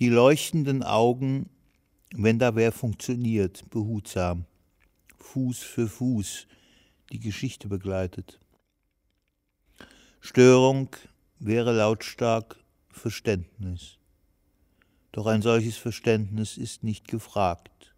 Die 0.00 0.08
leuchtenden 0.08 0.82
Augen, 0.82 1.48
wenn 2.12 2.38
da 2.38 2.56
wer 2.56 2.72
funktioniert, 2.72 3.68
behutsam, 3.70 4.44
Fuß 5.18 5.58
für 5.58 5.88
Fuß, 5.88 6.46
die 7.12 7.20
Geschichte 7.20 7.68
begleitet. 7.68 8.40
Störung 10.20 10.88
wäre 11.38 11.72
lautstark 11.72 12.56
Verständnis. 12.88 13.98
Doch 15.12 15.26
ein 15.26 15.42
solches 15.42 15.76
Verständnis 15.76 16.56
ist 16.56 16.82
nicht 16.82 17.06
gefragt, 17.06 17.94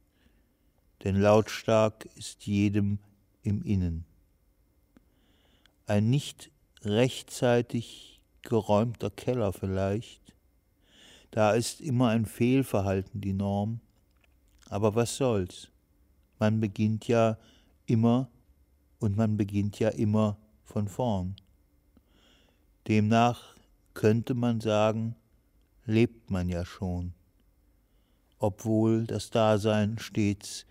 denn 1.03 1.17
lautstark 1.17 2.07
ist 2.17 2.47
jedem 2.47 2.99
im 3.43 3.63
Innen. 3.63 4.05
Ein 5.87 6.11
nicht 6.11 6.51
rechtzeitig 6.83 8.21
geräumter 8.43 9.11
Keller 9.11 9.53
vielleicht. 9.53 10.26
Da 11.37 11.53
ist 11.53 11.83
immer 11.83 12.09
ein 12.09 12.25
Fehlverhalten 12.25 13.21
die 13.21 13.35
Norm. 13.35 13.81
Aber 14.71 14.95
was 14.95 15.19
soll's? 15.19 15.69
Man 16.39 16.61
beginnt 16.61 17.09
ja 17.09 17.37
immer 17.85 18.31
und 19.01 19.19
man 19.19 19.37
beginnt 19.37 19.79
ja 19.79 19.91
immer 19.91 20.39
von 20.65 20.89
vorn. 20.89 21.37
Demnach 22.89 23.55
könnte 23.93 24.33
man 24.33 24.63
sagen, 24.63 25.15
lebt 25.85 26.31
man 26.31 26.49
ja 26.49 26.65
schon, 26.65 27.13
obwohl 28.39 29.07
das 29.07 29.29
Dasein 29.29 29.99
stets 29.99 30.65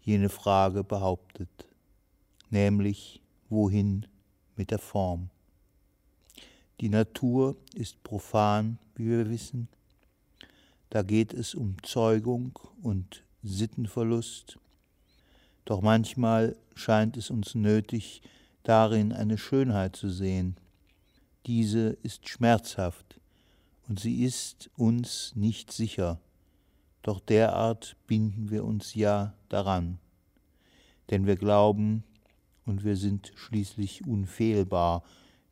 jene 0.00 0.30
Frage 0.30 0.82
behauptet, 0.82 1.68
nämlich 2.50 3.22
wohin 3.50 4.04
mit 4.56 4.72
der 4.72 4.80
Form. 4.80 5.30
Die 6.80 6.88
Natur 6.88 7.56
ist 7.72 8.02
profan, 8.02 8.78
wie 8.96 9.10
wir 9.10 9.30
wissen, 9.30 9.68
da 10.90 11.02
geht 11.02 11.34
es 11.34 11.54
um 11.54 11.76
Zeugung 11.82 12.58
und 12.82 13.24
Sittenverlust, 13.42 14.58
doch 15.64 15.82
manchmal 15.82 16.56
scheint 16.74 17.16
es 17.16 17.30
uns 17.30 17.54
nötig, 17.54 18.22
darin 18.62 19.12
eine 19.12 19.38
Schönheit 19.38 19.96
zu 19.96 20.08
sehen. 20.08 20.56
Diese 21.46 21.90
ist 22.02 22.28
schmerzhaft 22.28 23.20
und 23.88 24.00
sie 24.00 24.24
ist 24.24 24.70
uns 24.76 25.32
nicht 25.34 25.72
sicher, 25.72 26.20
doch 27.02 27.20
derart 27.20 27.96
binden 28.06 28.50
wir 28.50 28.64
uns 28.64 28.94
ja 28.94 29.34
daran, 29.48 29.98
denn 31.10 31.26
wir 31.26 31.36
glauben 31.36 32.02
und 32.64 32.84
wir 32.84 32.96
sind 32.96 33.32
schließlich 33.34 34.06
unfehlbar, 34.06 35.02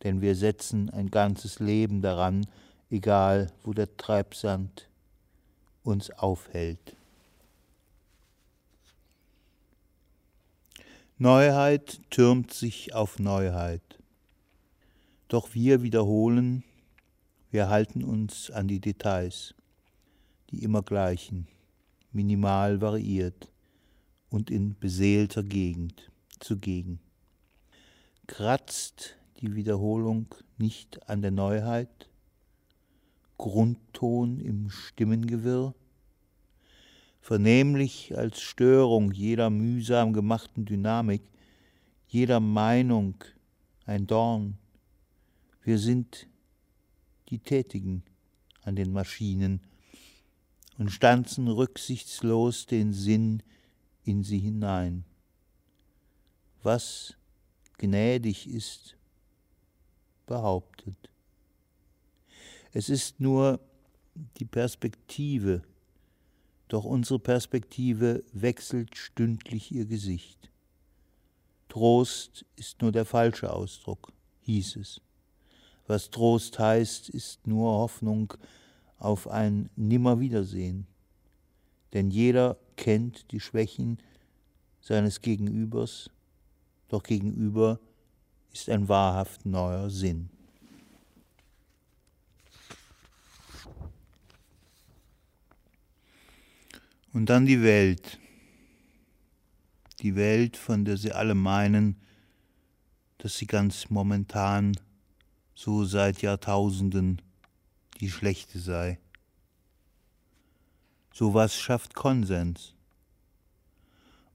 denn 0.03 0.21
wir 0.21 0.35
setzen 0.35 0.91
ein 0.91 1.11
ganzes 1.11 1.61
Leben 1.61 2.03
daran, 2.03 2.47
egal 2.91 3.51
wo 3.63 3.73
der 3.73 3.97
Treibsand 3.97 4.89
uns 5.87 6.11
aufhält. 6.11 6.97
Neuheit 11.19 12.01
türmt 12.11 12.53
sich 12.53 12.95
auf 12.95 13.19
Neuheit. 13.19 13.81
Doch 15.29 15.55
wir 15.55 15.83
wiederholen, 15.83 16.63
wir 17.51 17.69
halten 17.69 18.05
uns 18.05 18.51
an 18.51 18.69
die 18.69 18.81
Details, 18.81 19.55
die 20.51 20.63
immer 20.63 20.83
gleichen, 20.83 21.49
minimal 22.13 22.81
variiert 22.81 23.51
und 24.29 24.51
in 24.51 24.79
beseelter 24.79 25.43
Gegend 25.43 26.11
zugegen. 26.39 27.01
Kratzt 28.27 29.17
die 29.41 29.55
Wiederholung 29.55 30.35
nicht 30.59 31.09
an 31.09 31.23
der 31.23 31.31
Neuheit? 31.31 32.11
Grundton 33.39 34.41
im 34.41 34.71
Stimmengewirr? 34.71 35.75
Vernehmlich 37.21 38.17
als 38.17 38.41
Störung 38.41 39.11
jeder 39.13 39.51
mühsam 39.51 40.13
gemachten 40.13 40.65
Dynamik, 40.65 41.23
jeder 42.07 42.41
Meinung 42.41 43.17
ein 43.85 44.07
Dorn. 44.07 44.59
Wir 45.63 45.79
sind 45.79 46.29
die 47.29 47.41
Tätigen 47.41 48.05
an 48.63 48.77
den 48.77 48.93
Maschinen 48.93 49.61
und 50.79 50.91
stanzen 50.91 51.49
rücksichtslos 51.49 52.67
den 52.67 52.93
Sinn 52.93 53.43
in 54.05 54.23
sie 54.23 54.39
hinein. 54.39 55.05
Was 56.63 57.17
gnädig 57.79 58.49
ist, 58.49 58.97
behauptet. 60.27 61.11
Es 62.79 62.91
ist 62.91 63.21
nur 63.21 63.59
die 64.37 64.45
Perspektive, 64.45 65.63
doch 66.69 66.85
unsere 66.85 67.19
Perspektive 67.19 68.23
wechselt 68.35 68.99
stündlich 68.99 69.73
ihr 69.73 69.87
Gesicht. 69.87 70.51
Trost 71.71 72.45
ist 72.55 72.83
nur 72.83 72.93
der 72.93 73.07
falsche 73.07 73.51
Ausdruck, 73.51 74.13
hieß 74.43 74.77
es. 74.77 75.01
Was 75.87 76.11
Trost 76.11 76.59
heißt, 76.59 77.09
ist 77.09 77.47
nur 77.47 77.73
Hoffnung 77.73 78.35
auf 78.99 79.27
ein 79.27 79.71
Nimmerwiedersehen. 79.77 80.87
Denn 81.95 82.11
jeder 82.11 82.59
kennt 82.77 83.33
die 83.33 83.41
Schwächen 83.41 83.97
seines 84.83 85.23
Gegenübers, 85.23 86.11
doch 86.89 87.03
gegenüber 87.03 87.81
ist 88.53 88.69
ein 88.69 88.87
wahrhaft 88.87 89.47
neuer 89.47 89.89
Sinn. 89.89 90.29
Und 97.17 97.31
dann 97.31 97.47
die 97.47 97.63
Welt. 97.63 98.19
Die 100.01 100.17
Welt, 100.17 100.59
von 100.59 100.85
der 100.85 100.99
sie 100.99 101.13
alle 101.13 101.35
meinen, 101.35 101.97
dass 103.17 103.39
sie 103.39 103.47
ganz 103.47 103.89
momentan, 103.89 104.77
so 105.55 105.87
seit 105.87 106.21
Jahrtausenden, 106.21 107.23
die 108.01 108.11
schlechte 108.11 108.59
sei. 108.59 108.99
So 111.11 111.33
was 111.33 111.55
schafft 111.55 111.95
Konsens. 111.95 112.75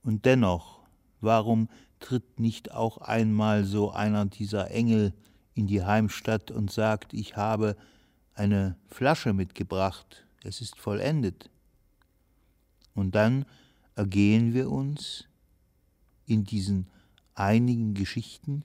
Und 0.02 0.24
dennoch, 0.26 0.80
warum 1.20 1.68
tritt 2.00 2.40
nicht 2.40 2.72
auch 2.72 2.98
einmal 2.98 3.64
so 3.64 3.92
einer 3.92 4.26
dieser 4.26 4.72
Engel 4.72 5.14
in 5.54 5.68
die 5.68 5.84
Heimstatt 5.84 6.50
und 6.50 6.72
sagt, 6.72 7.14
ich 7.14 7.36
habe 7.36 7.76
eine 8.34 8.76
Flasche 8.88 9.34
mitgebracht, 9.34 10.26
es 10.42 10.60
ist 10.60 10.76
vollendet. 10.76 11.48
Und 12.94 13.14
dann 13.14 13.44
ergehen 13.94 14.54
wir 14.54 14.70
uns 14.70 15.26
in 16.26 16.44
diesen 16.44 16.88
einigen 17.34 17.94
Geschichten, 17.94 18.64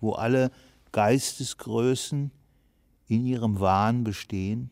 wo 0.00 0.12
alle 0.12 0.50
Geistesgrößen 0.92 2.30
in 3.06 3.26
ihrem 3.26 3.60
Wahn 3.60 4.04
bestehen. 4.04 4.70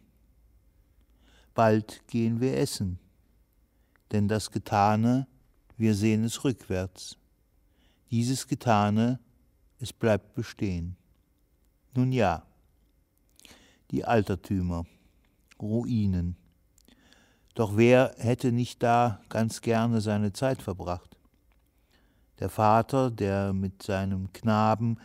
Bald 1.54 2.06
gehen 2.06 2.40
wir 2.40 2.56
essen, 2.56 2.98
denn 4.12 4.28
das 4.28 4.50
Getane, 4.50 5.26
wir 5.76 5.94
sehen 5.94 6.24
es 6.24 6.44
rückwärts. 6.44 7.16
Dieses 8.10 8.46
Getane, 8.46 9.18
es 9.78 9.92
bleibt 9.92 10.34
bestehen. 10.34 10.96
Nun 11.94 12.12
ja, 12.12 12.44
die 13.90 14.04
Altertümer, 14.04 14.86
Ruinen. 15.60 16.36
Doch 17.54 17.76
wer 17.76 18.14
hätte 18.18 18.52
nicht 18.52 18.82
da 18.82 19.20
ganz 19.28 19.60
gerne 19.60 20.00
seine 20.00 20.32
Zeit 20.32 20.62
verbracht? 20.62 21.16
Der 22.38 22.48
Vater, 22.48 23.10
der 23.10 23.52
mit 23.52 23.82
seinem 23.82 24.32
Knaben 24.32 24.98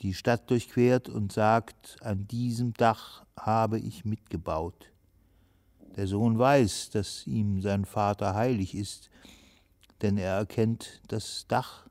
die 0.00 0.14
Stadt 0.14 0.50
durchquert 0.50 1.08
und 1.08 1.32
sagt, 1.32 1.96
an 2.02 2.26
diesem 2.26 2.72
Dach 2.72 3.24
habe 3.38 3.78
ich 3.78 4.04
mitgebaut. 4.04 4.90
Der 5.96 6.06
Sohn 6.06 6.38
weiß, 6.38 6.90
dass 6.90 7.26
ihm 7.26 7.60
sein 7.60 7.84
Vater 7.84 8.34
heilig 8.34 8.74
ist, 8.74 9.10
denn 10.02 10.16
er 10.16 10.36
erkennt 10.36 11.02
das 11.08 11.46
Dach 11.46 11.86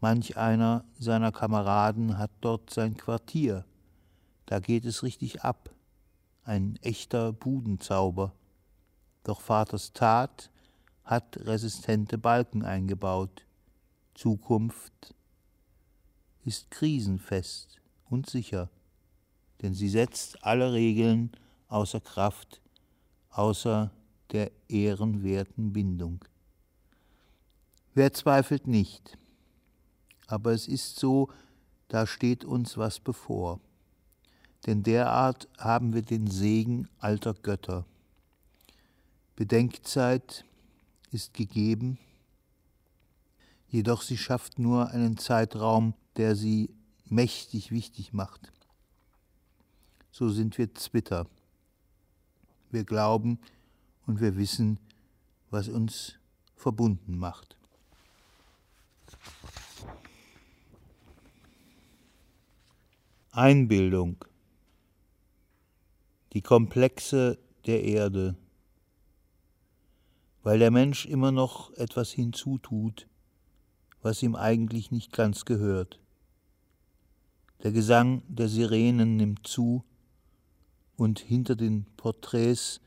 Manch 0.00 0.36
einer 0.36 0.84
seiner 0.96 1.32
Kameraden 1.32 2.18
hat 2.18 2.30
dort 2.40 2.70
sein 2.70 2.96
Quartier. 2.96 3.64
Da 4.46 4.60
geht 4.60 4.84
es 4.84 5.02
richtig 5.02 5.42
ab. 5.42 5.70
Ein 6.44 6.78
echter 6.82 7.32
Budenzauber. 7.32 8.32
Doch 9.28 9.42
Vaters 9.42 9.92
Tat 9.92 10.48
hat 11.04 11.36
resistente 11.40 12.16
Balken 12.16 12.64
eingebaut. 12.64 13.44
Zukunft 14.14 15.14
ist 16.46 16.70
krisenfest 16.70 17.76
und 18.08 18.30
sicher, 18.30 18.70
denn 19.60 19.74
sie 19.74 19.90
setzt 19.90 20.42
alle 20.42 20.72
Regeln 20.72 21.30
außer 21.68 22.00
Kraft, 22.00 22.62
außer 23.28 23.90
der 24.32 24.50
ehrenwerten 24.66 25.74
Bindung. 25.74 26.24
Wer 27.92 28.14
zweifelt 28.14 28.66
nicht, 28.66 29.18
aber 30.26 30.52
es 30.52 30.66
ist 30.66 30.98
so, 30.98 31.28
da 31.88 32.06
steht 32.06 32.46
uns 32.46 32.78
was 32.78 32.98
bevor. 32.98 33.60
Denn 34.64 34.82
derart 34.82 35.48
haben 35.58 35.92
wir 35.92 36.00
den 36.00 36.28
Segen 36.28 36.88
alter 36.98 37.34
Götter. 37.34 37.84
Bedenkzeit 39.38 40.44
ist 41.12 41.32
gegeben, 41.32 41.96
jedoch 43.68 44.02
sie 44.02 44.18
schafft 44.18 44.58
nur 44.58 44.90
einen 44.90 45.16
Zeitraum, 45.16 45.94
der 46.16 46.34
sie 46.34 46.74
mächtig 47.04 47.70
wichtig 47.70 48.12
macht. 48.12 48.52
So 50.10 50.28
sind 50.28 50.58
wir 50.58 50.74
Zwitter. 50.74 51.28
Wir 52.72 52.82
glauben 52.82 53.38
und 54.08 54.20
wir 54.20 54.36
wissen, 54.36 54.80
was 55.50 55.68
uns 55.68 56.18
verbunden 56.56 57.16
macht. 57.16 57.56
Einbildung, 63.30 64.16
die 66.32 66.42
Komplexe 66.42 67.38
der 67.66 67.84
Erde, 67.84 68.36
weil 70.48 70.60
der 70.60 70.70
Mensch 70.70 71.04
immer 71.04 71.30
noch 71.30 71.74
etwas 71.74 72.10
hinzutut, 72.10 73.06
was 74.00 74.22
ihm 74.22 74.34
eigentlich 74.34 74.90
nicht 74.90 75.12
ganz 75.12 75.44
gehört. 75.44 76.00
Der 77.62 77.70
Gesang 77.70 78.22
der 78.28 78.48
Sirenen 78.48 79.18
nimmt 79.18 79.46
zu, 79.46 79.84
und 80.96 81.18
hinter 81.18 81.54
den 81.54 81.84
Porträts 81.98 82.80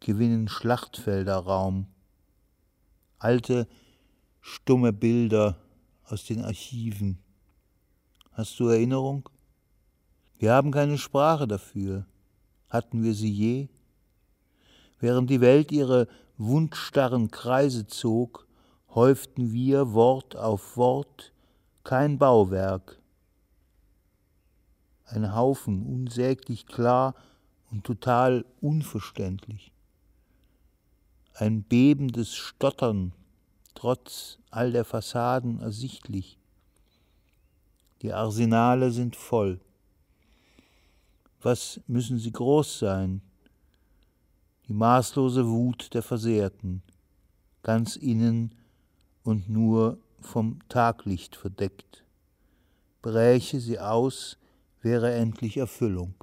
gewinnen 0.00 0.48
Schlachtfelder 0.48 1.36
Raum. 1.36 1.88
Alte, 3.18 3.68
stumme 4.40 4.94
Bilder 4.94 5.58
aus 6.04 6.24
den 6.24 6.40
Archiven. 6.40 7.18
Hast 8.30 8.58
du 8.58 8.68
Erinnerung? 8.68 9.28
Wir 10.38 10.54
haben 10.54 10.70
keine 10.70 10.96
Sprache 10.96 11.46
dafür. 11.46 12.06
Hatten 12.70 13.02
wir 13.02 13.12
sie 13.12 13.30
je? 13.30 13.68
Während 15.00 15.28
die 15.28 15.42
Welt 15.42 15.70
ihre 15.70 16.08
wundstarren 16.46 17.30
Kreise 17.30 17.86
zog, 17.86 18.46
häuften 18.94 19.52
wir 19.52 19.92
Wort 19.92 20.36
auf 20.36 20.76
Wort, 20.76 21.32
kein 21.84 22.18
Bauwerk, 22.18 23.00
ein 25.04 25.34
Haufen, 25.34 25.86
unsäglich 25.86 26.66
klar 26.66 27.14
und 27.70 27.84
total 27.84 28.44
unverständlich. 28.60 29.72
Ein 31.34 31.64
bebendes 31.64 32.34
Stottern, 32.34 33.12
trotz 33.74 34.38
all 34.50 34.72
der 34.72 34.84
Fassaden 34.84 35.60
ersichtlich. 35.60 36.38
Die 38.02 38.12
Arsenale 38.12 38.90
sind 38.90 39.16
voll. 39.16 39.60
Was 41.40 41.80
müssen 41.86 42.18
sie 42.18 42.32
groß 42.32 42.78
sein? 42.78 43.22
Die 44.68 44.74
maßlose 44.74 45.48
Wut 45.48 45.92
der 45.94 46.02
Versehrten, 46.02 46.82
ganz 47.62 47.96
innen 47.96 48.54
und 49.24 49.48
nur 49.48 49.98
vom 50.20 50.60
Taglicht 50.68 51.36
verdeckt. 51.36 52.04
Bräche 53.02 53.60
sie 53.60 53.78
aus 53.78 54.38
wäre 54.80 55.12
endlich 55.12 55.56
Erfüllung. 55.56 56.14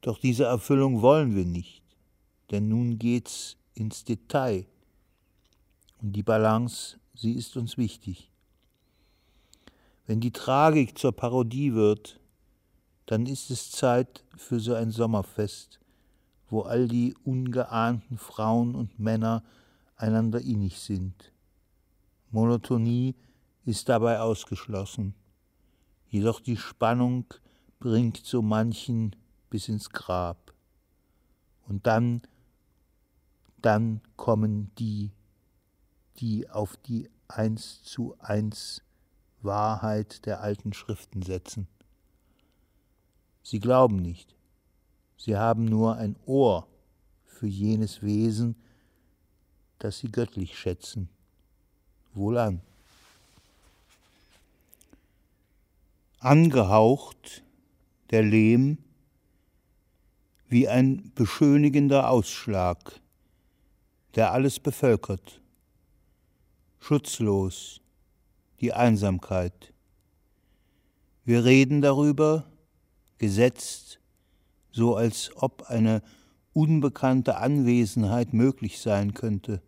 Doch 0.00 0.18
diese 0.18 0.44
Erfüllung 0.44 1.02
wollen 1.02 1.34
wir 1.34 1.44
nicht, 1.44 1.82
denn 2.50 2.68
nun 2.68 2.98
geht's 2.98 3.56
ins 3.74 4.04
Detail. 4.04 4.66
Und 6.00 6.12
die 6.12 6.22
Balance, 6.22 6.98
sie 7.14 7.32
ist 7.32 7.56
uns 7.56 7.76
wichtig. 7.76 8.30
Wenn 10.06 10.20
die 10.20 10.32
Tragik 10.32 10.96
zur 10.96 11.12
Parodie 11.12 11.74
wird, 11.74 12.20
dann 13.06 13.26
ist 13.26 13.50
es 13.50 13.70
Zeit 13.70 14.24
für 14.36 14.60
so 14.60 14.74
ein 14.74 14.90
Sommerfest, 14.90 15.80
wo 16.50 16.62
all 16.62 16.88
die 16.88 17.14
ungeahnten 17.24 18.18
Frauen 18.18 18.74
und 18.74 18.98
Männer 18.98 19.42
einander 19.96 20.40
innig 20.40 20.78
sind. 20.80 21.32
Monotonie 22.30 23.14
ist 23.64 23.88
dabei 23.88 24.20
ausgeschlossen. 24.20 25.14
Jedoch 26.08 26.40
die 26.40 26.56
Spannung 26.56 27.26
bringt 27.80 28.18
so 28.18 28.42
manchen 28.42 29.14
bis 29.50 29.68
ins 29.68 29.90
Grab. 29.90 30.54
Und 31.66 31.86
dann, 31.86 32.22
dann 33.60 34.00
kommen 34.16 34.70
die, 34.78 35.12
die 36.16 36.48
auf 36.48 36.76
die 36.76 37.10
eins 37.28 37.82
zu 37.82 38.16
eins 38.18 38.82
Wahrheit 39.42 40.24
der 40.26 40.40
alten 40.40 40.72
Schriften 40.72 41.22
setzen. 41.22 41.68
Sie 43.42 43.60
glauben 43.60 43.96
nicht, 43.96 44.34
sie 45.18 45.36
haben 45.36 45.66
nur 45.66 45.96
ein 45.96 46.16
Ohr 46.24 46.66
für 47.26 47.46
jenes 47.46 48.02
Wesen, 48.02 48.56
das 49.78 49.98
sie 49.98 50.10
göttlich 50.10 50.58
schätzen. 50.58 51.10
Wohlan. 52.14 52.62
Angehaucht 56.20 57.44
der 58.10 58.22
Lehm 58.22 58.78
wie 60.48 60.66
ein 60.66 61.12
beschönigender 61.14 62.08
Ausschlag, 62.08 63.00
der 64.14 64.32
alles 64.32 64.58
bevölkert, 64.58 65.40
schutzlos 66.80 67.80
die 68.60 68.72
Einsamkeit. 68.72 69.72
Wir 71.24 71.44
reden 71.44 71.82
darüber, 71.82 72.50
gesetzt, 73.18 73.97
so 74.70 74.96
als 74.96 75.30
ob 75.36 75.64
eine 75.68 76.02
unbekannte 76.52 77.36
Anwesenheit 77.36 78.32
möglich 78.32 78.80
sein 78.80 79.14
könnte. 79.14 79.62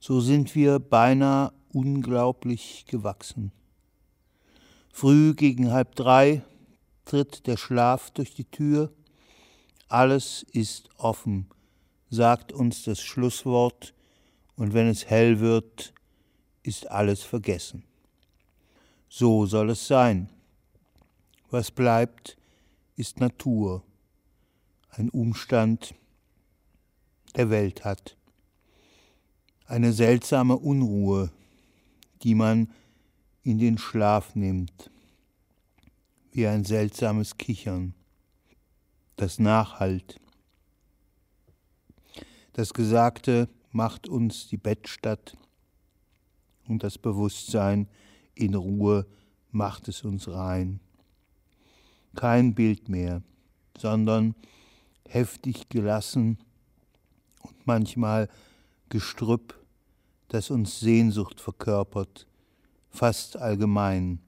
So 0.00 0.20
sind 0.20 0.54
wir 0.54 0.78
beinahe 0.78 1.52
unglaublich 1.72 2.84
gewachsen. 2.86 3.52
Früh 4.92 5.34
gegen 5.34 5.72
halb 5.72 5.94
drei 5.94 6.42
tritt 7.04 7.46
der 7.46 7.56
Schlaf 7.56 8.10
durch 8.10 8.34
die 8.34 8.44
Tür. 8.44 8.92
Alles 9.88 10.44
ist 10.52 10.88
offen, 10.96 11.48
sagt 12.08 12.52
uns 12.52 12.84
das 12.84 13.00
Schlusswort, 13.00 13.94
und 14.56 14.72
wenn 14.72 14.86
es 14.86 15.06
hell 15.06 15.40
wird, 15.40 15.92
ist 16.62 16.90
alles 16.90 17.22
vergessen. 17.22 17.84
So 19.08 19.44
soll 19.44 19.70
es 19.70 19.86
sein. 19.86 20.30
Was 21.50 21.70
bleibt, 21.70 22.38
ist 22.96 23.20
Natur, 23.20 23.82
ein 24.90 25.10
Umstand, 25.10 25.94
der 27.36 27.50
Welt 27.50 27.84
hat. 27.84 28.16
Eine 29.66 29.92
seltsame 29.92 30.56
Unruhe, 30.56 31.30
die 32.22 32.34
man 32.34 32.72
in 33.42 33.58
den 33.58 33.78
Schlaf 33.78 34.34
nimmt 34.34 34.90
wie 36.32 36.46
ein 36.46 36.64
seltsames 36.64 37.38
Kichern, 37.38 37.94
das 39.16 39.38
nachhallt. 39.38 40.20
Das 42.52 42.74
Gesagte 42.74 43.48
macht 43.72 44.06
uns 44.06 44.46
die 44.46 44.58
Bettstatt 44.58 45.34
und 46.68 46.82
das 46.82 46.98
Bewusstsein 46.98 47.88
in 48.34 48.54
Ruhe 48.54 49.06
macht 49.50 49.88
es 49.88 50.02
uns 50.02 50.28
rein. 50.28 50.80
Kein 52.16 52.54
Bild 52.54 52.88
mehr, 52.88 53.22
sondern 53.78 54.34
heftig 55.06 55.68
gelassen 55.68 56.38
und 57.42 57.66
manchmal 57.66 58.28
Gestrüpp, 58.88 59.54
das 60.28 60.50
uns 60.50 60.80
Sehnsucht 60.80 61.40
verkörpert, 61.40 62.26
fast 62.88 63.36
allgemein. 63.36 64.20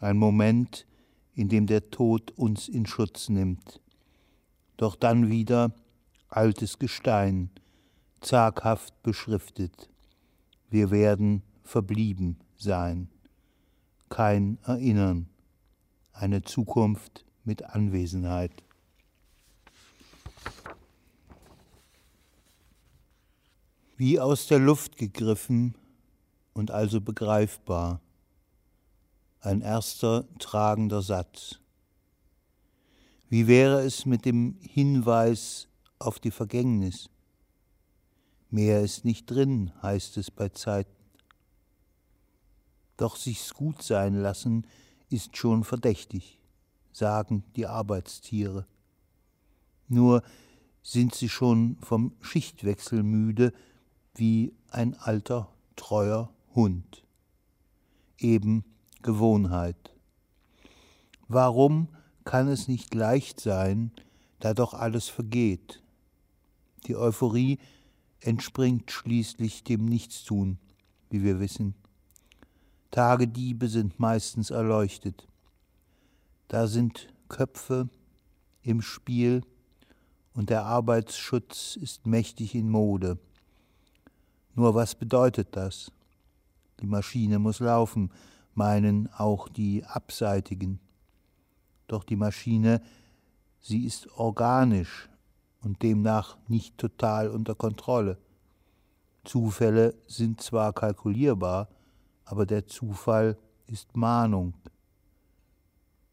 Ein 0.00 0.18
Moment, 0.18 0.86
in 1.34 1.48
dem 1.48 1.66
der 1.66 1.90
Tod 1.90 2.32
uns 2.32 2.68
in 2.68 2.84
Schutz 2.84 3.28
nimmt. 3.28 3.80
Doch 4.76 4.96
dann 4.96 5.30
wieder 5.30 5.72
altes 6.28 6.78
Gestein, 6.78 7.50
zaghaft 8.20 9.02
beschriftet. 9.02 9.88
Wir 10.68 10.90
werden 10.90 11.42
verblieben 11.62 12.38
sein. 12.56 13.08
Kein 14.08 14.58
Erinnern, 14.64 15.28
eine 16.18 16.42
Zukunft 16.42 17.24
mit 17.44 17.62
Anwesenheit. 17.62 18.52
Wie 23.96 24.18
aus 24.18 24.46
der 24.48 24.58
Luft 24.58 24.96
gegriffen 24.96 25.74
und 26.54 26.70
also 26.70 27.00
begreifbar 27.00 28.00
ein 29.40 29.60
erster 29.60 30.26
tragender 30.38 31.02
Satz. 31.02 31.60
Wie 33.28 33.46
wäre 33.46 33.82
es 33.82 34.04
mit 34.04 34.24
dem 34.24 34.58
Hinweis 34.60 35.68
auf 36.00 36.18
die 36.18 36.32
Vergängnis? 36.32 37.08
Mehr 38.50 38.80
ist 38.80 39.04
nicht 39.04 39.26
drin, 39.30 39.72
heißt 39.82 40.16
es 40.16 40.30
bei 40.30 40.48
Zeiten. 40.48 40.90
Doch 42.96 43.14
sich's 43.14 43.54
gut 43.54 43.82
sein 43.82 44.14
lassen 44.14 44.66
ist 45.10 45.36
schon 45.36 45.64
verdächtig, 45.64 46.38
sagen 46.92 47.44
die 47.56 47.66
Arbeitstiere. 47.66 48.66
Nur 49.88 50.22
sind 50.82 51.14
sie 51.14 51.28
schon 51.28 51.76
vom 51.80 52.12
Schichtwechsel 52.20 53.02
müde, 53.02 53.52
wie 54.14 54.52
ein 54.70 54.94
alter, 54.94 55.48
treuer 55.76 56.30
Hund. 56.54 57.04
Eben 58.18 58.64
Gewohnheit. 59.02 59.94
Warum 61.28 61.88
kann 62.24 62.48
es 62.48 62.68
nicht 62.68 62.94
leicht 62.94 63.40
sein, 63.40 63.92
da 64.40 64.54
doch 64.54 64.74
alles 64.74 65.08
vergeht? 65.08 65.82
Die 66.86 66.96
Euphorie 66.96 67.58
entspringt 68.20 68.90
schließlich 68.90 69.62
dem 69.64 69.84
Nichtstun, 69.84 70.58
wie 71.10 71.22
wir 71.22 71.38
wissen. 71.38 71.74
Tagediebe 72.90 73.68
sind 73.68 74.00
meistens 74.00 74.50
erleuchtet. 74.50 75.26
Da 76.48 76.66
sind 76.66 77.08
Köpfe, 77.28 77.88
im 78.62 78.82
Spiel 78.82 79.42
und 80.34 80.50
der 80.50 80.64
Arbeitsschutz 80.64 81.76
ist 81.76 82.06
mächtig 82.06 82.54
in 82.54 82.68
Mode. 82.68 83.18
Nur 84.54 84.74
was 84.74 84.94
bedeutet 84.94 85.48
das? 85.52 85.90
Die 86.80 86.86
Maschine 86.86 87.38
muss 87.38 87.60
laufen, 87.60 88.10
meinen 88.54 89.08
auch 89.14 89.48
die 89.48 89.84
Abseitigen. 89.84 90.80
Doch 91.86 92.04
die 92.04 92.16
Maschine, 92.16 92.82
sie 93.60 93.84
ist 93.84 94.10
organisch 94.12 95.08
und 95.62 95.82
demnach 95.82 96.36
nicht 96.46 96.76
total 96.76 97.30
unter 97.30 97.54
Kontrolle. 97.54 98.18
Zufälle 99.24 99.94
sind 100.06 100.40
zwar 100.40 100.72
kalkulierbar, 100.72 101.68
aber 102.28 102.44
der 102.44 102.66
Zufall 102.66 103.38
ist 103.66 103.96
Mahnung. 103.96 104.52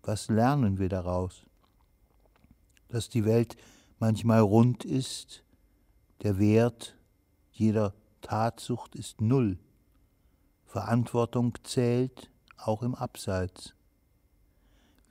Was 0.01 0.29
lernen 0.29 0.79
wir 0.79 0.87
daraus? 0.87 1.45
Dass 2.87 3.09
die 3.09 3.25
Welt 3.25 3.57
manchmal 3.99 4.39
rund 4.39 4.85
ist, 4.85 5.43
der 6.23 6.39
Wert 6.39 6.97
jeder 7.51 7.93
Tatsucht 8.21 8.95
ist 8.95 9.19
null. 9.19 9.59
Verantwortung 10.63 11.53
zählt 11.63 12.31
auch 12.55 12.81
im 12.81 12.95
Abseits. 12.95 13.75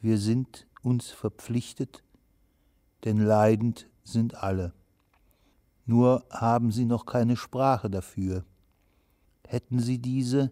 Wir 0.00 0.16
sind 0.16 0.66
uns 0.82 1.11
verpflichtet, 1.11 2.02
denn 3.05 3.18
leidend 3.18 3.90
sind 4.05 4.36
alle. 4.36 4.72
Nur 5.84 6.24
haben 6.30 6.72
sie 6.72 6.86
noch 6.86 7.05
keine 7.05 7.36
Sprache 7.36 7.90
dafür. 7.90 8.46
Hätten 9.46 9.80
sie 9.80 9.98
diese, 9.98 10.50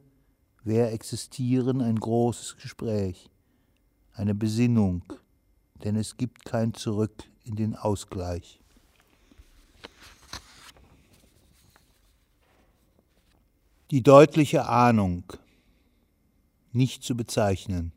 wäre 0.65 0.91
existieren 0.91 1.81
ein 1.81 1.99
großes 1.99 2.57
Gespräch, 2.57 3.31
eine 4.15 4.35
Besinnung, 4.35 5.03
denn 5.83 5.97
es 5.97 6.17
gibt 6.17 6.45
kein 6.45 6.75
Zurück 6.75 7.25
in 7.45 7.57
den 7.57 7.75
Ausgleich. 7.75 8.61
Die 13.91 14.03
deutliche 14.03 14.67
Ahnung, 14.67 15.25
nicht 16.73 17.03
zu 17.03 17.15
bezeichnen. 17.15 17.93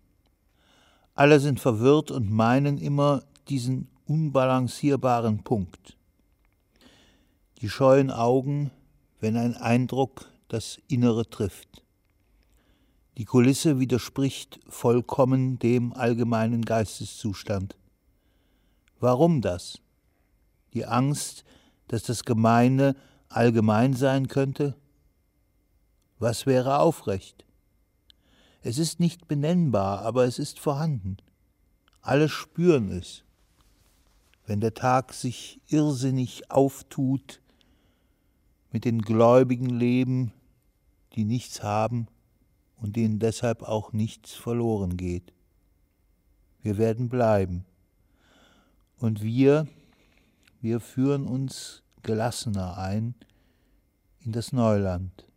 Alle 1.14 1.40
sind 1.40 1.62
verwirrt 1.62 2.12
und 2.12 2.30
meinen 2.30 2.78
immer 2.78 3.24
diesen 3.48 3.88
unbalancierbaren 4.06 5.44
Punkt. 5.44 5.96
Die 7.62 7.70
scheuen 7.70 8.12
Augen, 8.12 8.72
wenn 9.22 9.38
ein 9.38 9.56
Eindruck 9.56 10.30
das 10.50 10.82
Innere 10.90 11.30
trifft. 11.30 11.85
Die 13.18 13.24
Kulisse 13.24 13.80
widerspricht 13.80 14.60
vollkommen 14.68 15.58
dem 15.58 15.94
allgemeinen 15.94 16.64
Geisteszustand. 16.64 17.78
Warum 19.00 19.42
das? 19.42 19.80
Die 20.74 20.86
Angst, 20.86 21.46
dass 21.88 22.04
das 22.04 22.26
Gemeine 22.26 22.96
allgemein 23.30 23.94
sein 23.94 24.28
könnte? 24.28 24.76
Was 26.20 26.46
wäre 26.46 26.80
aufrecht? 26.80 27.46
Es 28.62 28.78
ist 28.78 29.00
nicht 29.00 29.30
benennbar, 29.30 30.02
aber 30.02 30.26
es 30.26 30.38
ist 30.38 30.60
vorhanden. 30.60 31.18
Alle 32.02 32.28
spüren 32.28 32.92
es. 32.92 33.24
Wenn 34.46 34.60
der 34.60 34.74
Tag 34.74 35.14
sich 35.14 35.62
irrsinnig 35.68 36.52
auftut, 36.52 37.42
mit 38.72 38.84
den 38.84 39.02
Gläubigen 39.02 39.70
leben, 39.70 40.34
die 41.14 41.24
nichts 41.24 41.64
haben 41.64 42.08
und 42.78 42.96
denen 42.96 43.20
deshalb 43.20 43.64
auch 43.64 43.94
nichts 43.94 44.34
verloren 44.34 44.98
geht. 44.98 45.34
Wir 46.62 46.78
werden 46.78 47.10
bleiben. 47.10 47.66
Und 48.98 49.22
wir, 49.22 49.68
wir 50.62 50.80
führen 50.80 51.28
uns 51.28 51.84
gelassener 52.02 52.78
ein 52.78 53.16
in 54.22 54.32
das 54.32 54.52
Neuland, 54.52 55.28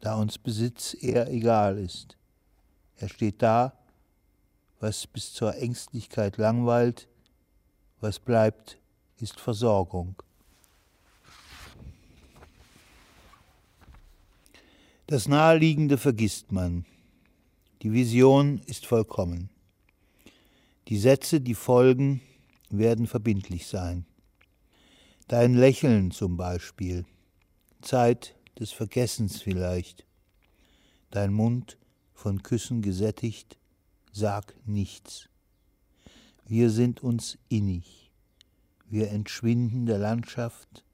da 0.00 0.16
uns 0.16 0.38
Besitz 0.38 0.96
eher 1.00 1.30
egal 1.30 1.78
ist. 1.78 2.16
Er 2.96 3.08
steht 3.08 3.42
da, 3.42 3.72
was 4.80 5.06
bis 5.06 5.32
zur 5.32 5.54
Ängstlichkeit 5.56 6.36
langweilt, 6.38 7.08
was 8.00 8.18
bleibt, 8.18 8.78
ist 9.18 9.38
Versorgung. 9.38 10.16
Das 15.10 15.26
Naheliegende 15.26 15.98
vergisst 15.98 16.52
man. 16.52 16.84
Die 17.82 17.92
Vision 17.92 18.60
ist 18.66 18.86
vollkommen. 18.86 19.50
Die 20.86 20.98
Sätze, 20.98 21.40
die 21.40 21.56
folgen, 21.56 22.20
werden 22.68 23.08
verbindlich 23.08 23.66
sein. 23.66 24.06
Dein 25.26 25.54
Lächeln 25.54 26.12
zum 26.12 26.36
Beispiel, 26.36 27.06
Zeit 27.82 28.36
des 28.60 28.70
Vergessens 28.70 29.42
vielleicht. 29.42 30.06
Dein 31.10 31.32
Mund 31.32 31.76
von 32.14 32.44
Küssen 32.44 32.80
gesättigt, 32.80 33.58
sag 34.12 34.54
nichts. 34.64 35.28
Wir 36.46 36.70
sind 36.70 37.02
uns 37.02 37.36
innig. 37.48 38.12
Wir 38.88 39.10
entschwinden 39.10 39.86
der 39.86 39.98
Landschaft, 39.98 40.84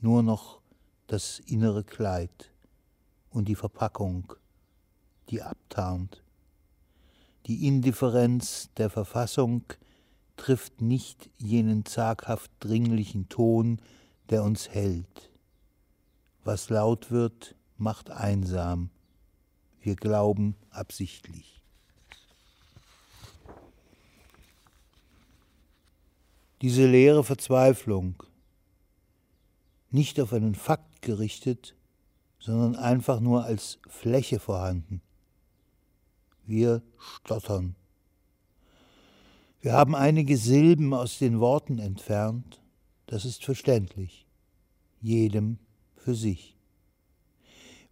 nur 0.00 0.22
noch 0.22 0.60
das 1.06 1.38
innere 1.38 1.82
Kleid 1.82 2.50
und 3.34 3.48
die 3.48 3.56
Verpackung, 3.56 4.32
die 5.28 5.42
abtarnt. 5.42 6.22
Die 7.46 7.66
Indifferenz 7.66 8.70
der 8.76 8.88
Verfassung 8.88 9.64
trifft 10.36 10.80
nicht 10.80 11.28
jenen 11.36 11.84
zaghaft 11.84 12.50
dringlichen 12.60 13.28
Ton, 13.28 13.80
der 14.30 14.44
uns 14.44 14.68
hält. 14.68 15.30
Was 16.44 16.70
laut 16.70 17.10
wird, 17.10 17.56
macht 17.76 18.10
einsam. 18.10 18.90
Wir 19.80 19.96
glauben 19.96 20.54
absichtlich. 20.70 21.60
Diese 26.62 26.86
leere 26.86 27.24
Verzweiflung, 27.24 28.22
nicht 29.90 30.20
auf 30.20 30.32
einen 30.32 30.54
Fakt 30.54 31.02
gerichtet, 31.02 31.74
sondern 32.44 32.76
einfach 32.76 33.20
nur 33.20 33.44
als 33.44 33.78
Fläche 33.88 34.38
vorhanden. 34.38 35.00
Wir 36.44 36.82
stottern. 36.98 37.74
Wir 39.60 39.72
haben 39.72 39.94
einige 39.94 40.36
Silben 40.36 40.92
aus 40.92 41.18
den 41.18 41.40
Worten 41.40 41.78
entfernt, 41.78 42.60
das 43.06 43.24
ist 43.24 43.46
verständlich, 43.46 44.26
jedem 45.00 45.58
für 45.96 46.14
sich. 46.14 46.54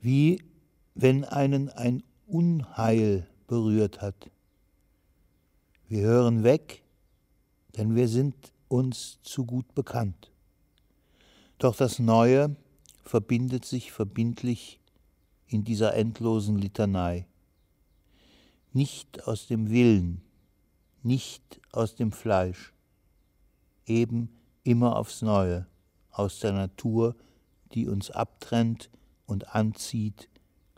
Wie 0.02 0.42
wenn 0.94 1.24
einen 1.24 1.70
ein 1.70 2.02
Unheil 2.26 3.26
berührt 3.46 4.02
hat. 4.02 4.30
Wir 5.88 6.02
hören 6.02 6.42
weg, 6.42 6.82
denn 7.78 7.94
wir 7.94 8.06
sind 8.06 8.52
uns 8.68 9.18
zu 9.22 9.46
gut 9.46 9.74
bekannt. 9.74 10.30
Doch 11.56 11.74
das 11.74 11.98
Neue 11.98 12.54
verbindet 13.02 13.64
sich 13.64 13.92
verbindlich 13.92 14.80
in 15.46 15.64
dieser 15.64 15.94
endlosen 15.94 16.58
Litanei. 16.58 17.26
Nicht 18.72 19.26
aus 19.26 19.46
dem 19.46 19.70
Willen, 19.70 20.22
nicht 21.02 21.60
aus 21.72 21.94
dem 21.94 22.12
Fleisch, 22.12 22.72
eben 23.86 24.30
immer 24.64 24.96
aufs 24.96 25.22
Neue, 25.22 25.66
aus 26.10 26.40
der 26.40 26.52
Natur, 26.52 27.16
die 27.74 27.88
uns 27.88 28.10
abtrennt 28.10 28.90
und 29.26 29.54
anzieht 29.54 30.28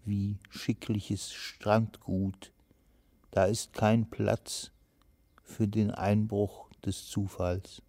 wie 0.05 0.39
schickliches 0.49 1.33
Strandgut. 1.33 2.53
Da 3.31 3.45
ist 3.45 3.73
kein 3.73 4.09
Platz 4.09 4.71
für 5.43 5.69
den 5.69 5.91
Einbruch 5.91 6.69
des 6.85 7.09
Zufalls. 7.09 7.83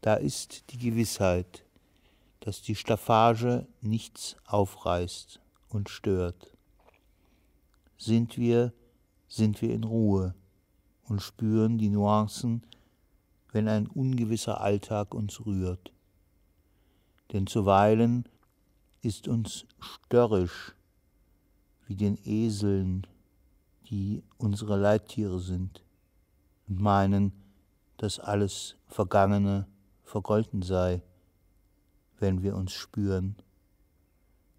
Da 0.00 0.14
ist 0.14 0.70
die 0.70 0.78
Gewissheit, 0.78 1.65
dass 2.46 2.62
die 2.62 2.76
Staffage 2.76 3.66
nichts 3.80 4.36
aufreißt 4.46 5.40
und 5.68 5.88
stört. 5.88 6.56
Sind 7.98 8.38
wir, 8.38 8.72
sind 9.26 9.60
wir 9.62 9.74
in 9.74 9.82
Ruhe 9.82 10.32
und 11.08 11.20
spüren 11.20 11.76
die 11.76 11.88
Nuancen, 11.88 12.62
wenn 13.50 13.66
ein 13.66 13.88
ungewisser 13.88 14.60
Alltag 14.60 15.12
uns 15.12 15.44
rührt. 15.44 15.90
Denn 17.32 17.48
zuweilen 17.48 18.28
ist 19.02 19.26
uns 19.26 19.66
störrisch, 19.80 20.76
wie 21.88 21.96
den 21.96 22.16
Eseln, 22.24 23.08
die 23.90 24.22
unsere 24.38 24.76
Leittiere 24.76 25.40
sind, 25.40 25.82
und 26.68 26.80
meinen, 26.80 27.32
dass 27.96 28.20
alles 28.20 28.76
Vergangene 28.86 29.66
vergolten 30.04 30.62
sei 30.62 31.02
wenn 32.18 32.42
wir 32.42 32.56
uns 32.56 32.72
spüren, 32.72 33.36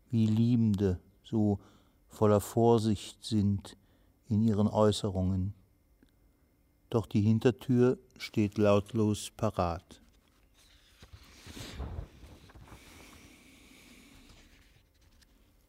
wie 0.10 0.26
Liebende 0.26 1.00
so 1.24 1.60
voller 2.08 2.42
Vorsicht 2.42 3.24
sind 3.24 3.76
in 4.30 4.42
ihren 4.42 4.68
Äußerungen. 4.68 5.54
doch 6.90 7.06
die 7.06 7.22
Hintertür 7.22 7.98
steht 8.18 8.58
lautlos 8.58 9.32
parat. 9.36 10.02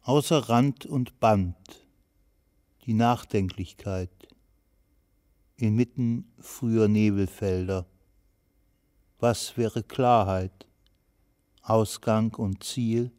Außer 0.03 0.49
Rand 0.49 0.87
und 0.87 1.19
Band 1.19 1.57
die 2.87 2.95
Nachdenklichkeit 2.95 4.11
inmitten 5.57 6.33
früher 6.39 6.87
Nebelfelder. 6.87 7.85
Was 9.19 9.57
wäre 9.57 9.83
Klarheit, 9.83 10.68
Ausgang 11.69 12.35
und 12.35 12.65
Ziel? 12.65 13.13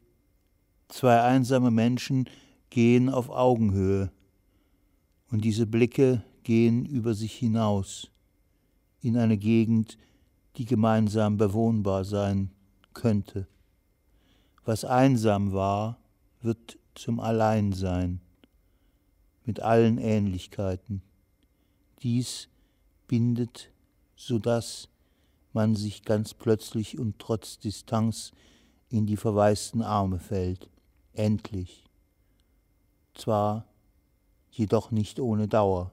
Zwei 0.87 1.21
einsame 1.21 1.71
Menschen 1.71 2.27
gehen 2.69 3.09
auf 3.09 3.29
Augenhöhe, 3.29 4.11
und 5.31 5.45
diese 5.45 5.67
Blicke 5.67 6.23
gehen 6.41 6.85
über 6.85 7.13
sich 7.13 7.33
hinaus 7.33 8.09
in 9.01 9.17
eine 9.17 9.37
Gegend, 9.37 9.97
die 10.57 10.65
gemeinsam 10.65 11.37
bewohnbar 11.37 12.03
sein 12.03 12.49
könnte. 12.93 13.47
Was 14.65 14.83
einsam 14.83 15.53
war, 15.53 15.99
wird 16.41 16.79
zum 16.95 17.19
Alleinsein 17.19 18.21
mit 19.45 19.59
allen 19.59 19.97
Ähnlichkeiten. 19.97 21.01
Dies 22.01 22.49
bindet, 23.07 23.71
so 24.15 24.39
dass 24.39 24.89
man 25.53 25.75
sich 25.75 26.03
ganz 26.03 26.33
plötzlich 26.33 26.99
und 26.99 27.19
trotz 27.19 27.59
Distanz 27.59 28.31
in 28.89 29.05
die 29.05 29.17
verwaisten 29.17 29.81
Arme 29.81 30.19
fällt. 30.19 30.69
Endlich. 31.13 31.85
Zwar 33.13 33.65
jedoch 34.51 34.91
nicht 34.91 35.19
ohne 35.19 35.47
Dauer 35.47 35.91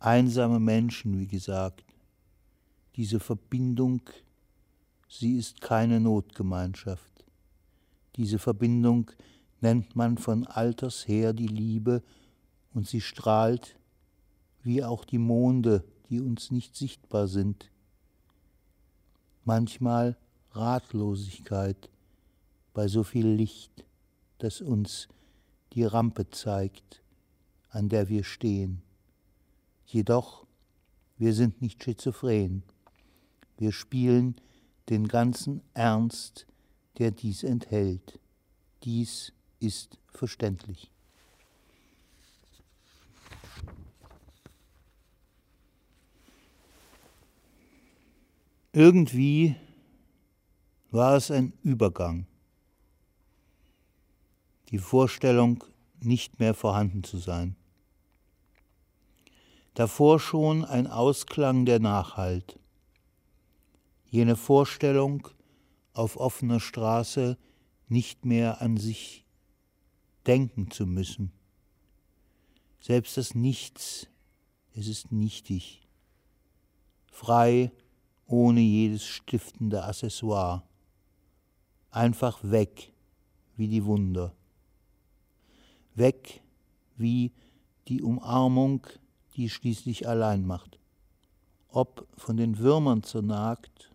einsame 0.00 0.60
Menschen, 0.60 1.18
wie 1.18 1.26
gesagt. 1.26 1.84
Diese 2.96 3.20
Verbindung, 3.20 4.02
sie 5.08 5.36
ist 5.36 5.60
keine 5.60 6.00
Notgemeinschaft. 6.00 7.24
Diese 8.16 8.38
Verbindung 8.38 9.10
nennt 9.60 9.96
man 9.96 10.18
von 10.18 10.46
alters 10.46 11.06
her 11.06 11.32
die 11.32 11.46
Liebe 11.46 12.02
und 12.74 12.86
sie 12.86 13.00
strahlt 13.00 13.76
wie 14.62 14.82
auch 14.82 15.04
die 15.04 15.18
Monde, 15.18 15.84
die 16.10 16.20
uns 16.20 16.50
nicht 16.50 16.76
sichtbar 16.76 17.28
sind. 17.28 17.70
Manchmal 19.48 20.14
Ratlosigkeit 20.50 21.88
bei 22.74 22.86
so 22.86 23.02
viel 23.02 23.26
Licht, 23.26 23.86
das 24.36 24.60
uns 24.60 25.08
die 25.72 25.84
Rampe 25.84 26.28
zeigt, 26.28 27.00
an 27.70 27.88
der 27.88 28.10
wir 28.10 28.24
stehen. 28.24 28.82
Jedoch, 29.86 30.46
wir 31.16 31.32
sind 31.32 31.62
nicht 31.62 31.82
schizophren. 31.82 32.62
Wir 33.56 33.72
spielen 33.72 34.36
den 34.90 35.08
ganzen 35.08 35.62
Ernst, 35.72 36.46
der 36.98 37.10
dies 37.10 37.42
enthält. 37.42 38.20
Dies 38.82 39.32
ist 39.60 39.96
verständlich. 40.08 40.92
Irgendwie 48.78 49.56
war 50.92 51.16
es 51.16 51.32
ein 51.32 51.52
Übergang, 51.64 52.28
die 54.68 54.78
Vorstellung, 54.78 55.64
nicht 55.98 56.38
mehr 56.38 56.54
vorhanden 56.54 57.02
zu 57.02 57.18
sein 57.18 57.56
davor 59.74 60.18
schon 60.18 60.64
ein 60.64 60.88
Ausklang 60.88 61.64
der 61.64 61.78
Nachhalt. 61.78 62.58
Jene 64.06 64.34
Vorstellung, 64.34 65.28
auf 65.92 66.16
offener 66.16 66.58
Straße 66.58 67.36
nicht 67.88 68.24
mehr 68.24 68.60
an 68.60 68.76
sich 68.76 69.24
denken 70.26 70.72
zu 70.72 70.86
müssen. 70.86 71.32
Selbst 72.80 73.16
das 73.16 73.36
Nichts, 73.36 74.08
es 74.74 74.86
ist 74.88 75.12
nichtig, 75.12 75.86
frei, 77.10 77.70
ohne 78.28 78.60
jedes 78.60 79.04
stiftende 79.04 79.82
Accessoire, 79.82 80.62
einfach 81.90 82.38
weg 82.42 82.92
wie 83.56 83.66
die 83.66 83.84
Wunder, 83.84 84.32
weg 85.94 86.40
wie 86.96 87.32
die 87.88 88.02
Umarmung 88.02 88.86
die 89.34 89.48
schließlich 89.48 90.06
allein 90.06 90.46
macht. 90.46 90.78
Ob 91.68 92.06
von 92.16 92.36
den 92.36 92.58
Würmern 92.58 93.02
zernagt 93.02 93.92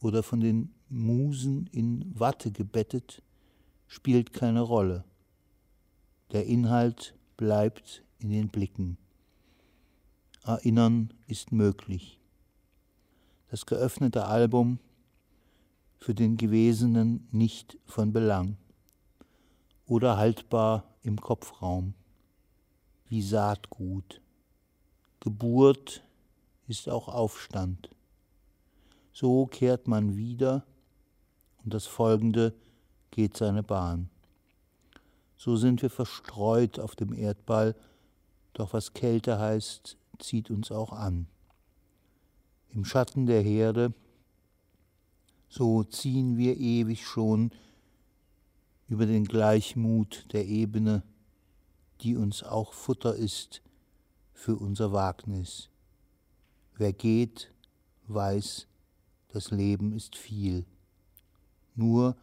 oder 0.00 0.22
von 0.22 0.40
den 0.40 0.74
Musen 0.88 1.66
in 1.72 2.18
Watte 2.18 2.50
gebettet, 2.50 3.22
spielt 3.86 4.32
keine 4.32 4.60
Rolle. 4.60 5.04
Der 6.32 6.46
Inhalt 6.46 7.14
bleibt 7.36 8.02
in 8.18 8.30
den 8.30 8.48
Blicken. 8.48 8.96
Erinnern 10.44 11.12
ist 11.26 11.52
möglich. 11.52 12.19
Das 13.50 13.66
geöffnete 13.66 14.26
Album 14.26 14.78
für 15.96 16.14
den 16.14 16.36
Gewesenen 16.36 17.26
nicht 17.32 17.78
von 17.84 18.12
Belang 18.12 18.56
oder 19.86 20.16
haltbar 20.16 20.84
im 21.02 21.20
Kopfraum, 21.20 21.94
wie 23.08 23.22
Saatgut. 23.22 24.20
Geburt 25.18 26.04
ist 26.68 26.88
auch 26.88 27.08
Aufstand. 27.08 27.90
So 29.12 29.46
kehrt 29.46 29.88
man 29.88 30.16
wieder 30.16 30.64
und 31.64 31.74
das 31.74 31.86
Folgende 31.86 32.54
geht 33.10 33.36
seine 33.36 33.64
Bahn. 33.64 34.10
So 35.36 35.56
sind 35.56 35.82
wir 35.82 35.90
verstreut 35.90 36.78
auf 36.78 36.94
dem 36.94 37.12
Erdball, 37.12 37.74
doch 38.52 38.72
was 38.74 38.94
Kälte 38.94 39.40
heißt, 39.40 39.96
zieht 40.20 40.50
uns 40.50 40.70
auch 40.70 40.92
an. 40.92 41.26
Im 42.72 42.84
Schatten 42.84 43.26
der 43.26 43.42
Herde, 43.42 43.92
so 45.48 45.82
ziehen 45.82 46.36
wir 46.36 46.56
ewig 46.56 47.04
schon 47.04 47.50
über 48.88 49.06
den 49.06 49.24
Gleichmut 49.24 50.26
der 50.32 50.46
Ebene, 50.46 51.02
die 52.00 52.16
uns 52.16 52.42
auch 52.42 52.72
Futter 52.72 53.16
ist 53.16 53.62
für 54.32 54.56
unser 54.56 54.92
Wagnis. 54.92 55.68
Wer 56.76 56.92
geht, 56.92 57.52
weiß, 58.06 58.68
das 59.28 59.50
Leben 59.50 59.92
ist 59.92 60.16
viel. 60.16 60.64
Nur 61.74 62.16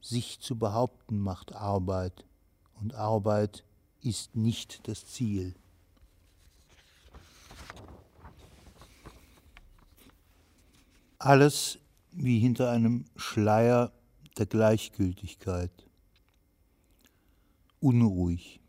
sich 0.00 0.40
zu 0.40 0.56
behaupten 0.56 1.18
macht 1.18 1.52
Arbeit, 1.52 2.24
und 2.80 2.94
Arbeit 2.94 3.64
ist 4.02 4.36
nicht 4.36 4.86
das 4.88 5.06
Ziel. 5.06 5.54
Alles 11.24 11.78
wie 12.12 12.38
hinter 12.38 12.70
einem 12.70 13.06
Schleier 13.16 13.92
der 14.36 14.44
Gleichgültigkeit. 14.44 15.70
Unruhig. 17.80 18.60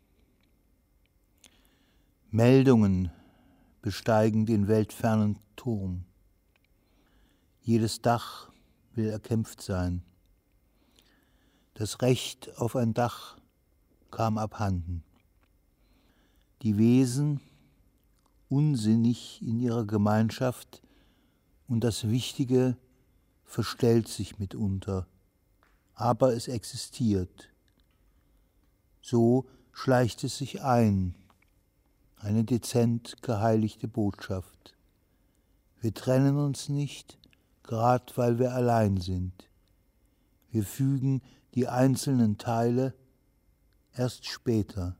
Meldungen 2.30 3.10
besteigen 3.82 4.46
den 4.46 4.68
weltfernen 4.68 5.38
Turm. 5.54 6.06
Jedes 7.60 8.00
Dach 8.00 8.50
will 8.94 9.10
erkämpft 9.10 9.60
sein. 9.60 10.02
Das 11.74 12.00
Recht 12.00 12.56
auf 12.56 12.74
ein 12.74 12.94
Dach 12.94 13.36
kam 14.10 14.38
abhanden. 14.38 15.04
Die 16.62 16.78
Wesen, 16.78 17.42
unsinnig 18.48 19.42
in 19.42 19.60
ihrer 19.60 19.84
Gemeinschaft, 19.84 20.80
und 21.68 21.80
das 21.80 22.08
Wichtige 22.08 22.76
verstellt 23.44 24.08
sich 24.08 24.38
mitunter, 24.38 25.06
aber 25.94 26.34
es 26.34 26.48
existiert. 26.48 27.50
So 29.00 29.46
schleicht 29.72 30.24
es 30.24 30.38
sich 30.38 30.62
ein 30.62 31.14
eine 32.26 32.44
dezent 32.44 33.22
geheiligte 33.22 33.88
Botschaft. 33.88 34.74
Wir 35.80 35.94
trennen 35.94 36.36
uns 36.36 36.68
nicht, 36.68 37.18
grad 37.62 38.16
weil 38.16 38.38
wir 38.38 38.52
allein 38.52 38.96
sind. 38.96 39.48
Wir 40.50 40.64
fügen 40.64 41.22
die 41.54 41.68
einzelnen 41.68 42.38
Teile 42.38 42.94
erst 43.94 44.26
später, 44.26 44.96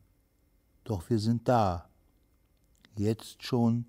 doch 0.85 1.09
wir 1.11 1.19
sind 1.19 1.49
da, 1.49 1.89
jetzt 2.97 3.43
schon, 3.43 3.87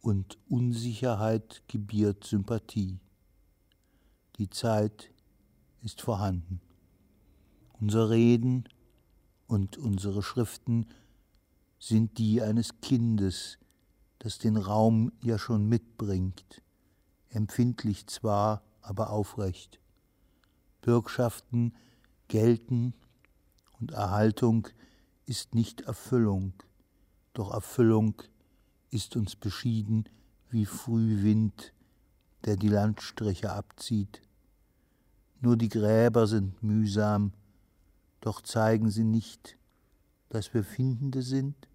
und 0.00 0.38
Unsicherheit 0.48 1.62
gebiert 1.68 2.24
Sympathie. 2.24 2.98
Die 4.38 4.48
Zeit 4.48 5.10
ist 5.82 6.00
vorhanden. 6.00 6.60
Unser 7.80 8.10
Reden 8.10 8.68
und 9.46 9.78
unsere 9.78 10.22
Schriften 10.22 10.86
sind 11.78 12.18
die 12.18 12.42
eines 12.42 12.80
Kindes, 12.80 13.58
das 14.18 14.38
den 14.38 14.56
Raum 14.56 15.12
ja 15.22 15.38
schon 15.38 15.68
mitbringt, 15.68 16.62
empfindlich 17.30 18.06
zwar, 18.06 18.62
aber 18.80 19.10
aufrecht. 19.10 19.80
Bürgschaften 20.80 21.74
gelten 22.28 22.94
und 23.78 23.92
Erhaltung 23.92 24.68
ist 25.24 25.54
nicht 25.54 25.82
Erfüllung, 25.82 26.54
doch 27.32 27.52
Erfüllung 27.52 28.20
ist 28.22 28.37
uns 29.16 29.36
beschieden 29.36 30.08
wie 30.50 30.66
Frühwind, 30.66 31.72
der 32.44 32.56
die 32.56 32.68
Landstriche 32.68 33.52
abzieht. 33.52 34.22
Nur 35.40 35.56
die 35.56 35.68
Gräber 35.68 36.26
sind 36.26 36.62
mühsam, 36.62 37.32
doch 38.20 38.40
zeigen 38.40 38.90
sie 38.90 39.04
nicht, 39.04 39.56
dass 40.30 40.52
wir 40.54 40.64
Findende 40.64 41.22
sind. 41.22 41.68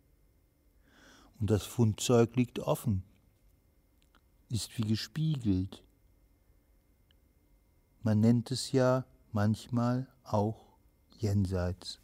Und 1.39 1.49
das 1.49 1.64
Fundzeug 1.64 2.36
liegt 2.36 2.59
offen, 2.59 3.03
ist 4.49 4.78
wie 4.78 4.88
gespiegelt. 4.88 5.84
Man 8.01 8.20
nennt 8.20 8.51
es 8.51 8.72
ja 8.72 9.05
manchmal 9.32 10.07
auch 10.24 10.78
jenseits. 11.18 12.03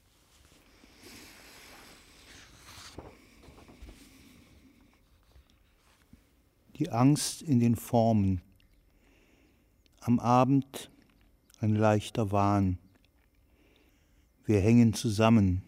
Die 6.80 6.92
Angst 6.92 7.42
in 7.42 7.60
den 7.60 7.76
Formen. 7.76 8.42
Am 10.00 10.18
Abend 10.18 10.90
ein 11.60 11.76
leichter 11.76 12.32
Wahn. 12.32 12.78
Wir 14.46 14.62
hängen 14.62 14.94
zusammen. 14.94 15.62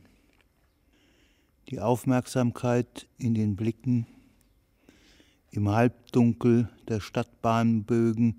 Die 1.67 1.81
Aufmerksamkeit 1.81 3.09
in 3.17 3.33
den 3.33 3.57
Blicken, 3.57 4.07
im 5.49 5.67
Halbdunkel 5.67 6.69
der 6.87 7.01
Stadtbahnbögen 7.01 8.37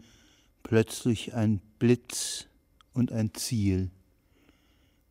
plötzlich 0.63 1.35
ein 1.35 1.61
Blitz 1.79 2.47
und 2.95 3.13
ein 3.13 3.35
Ziel, 3.35 3.91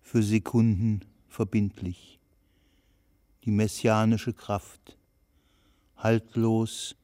für 0.02 0.24
Sekunden 0.24 1.02
verbindlich. 1.30 2.18
Die 3.46 3.52
messianische 3.52 4.34
Kraft, 4.34 4.98
haltlos 5.96 6.96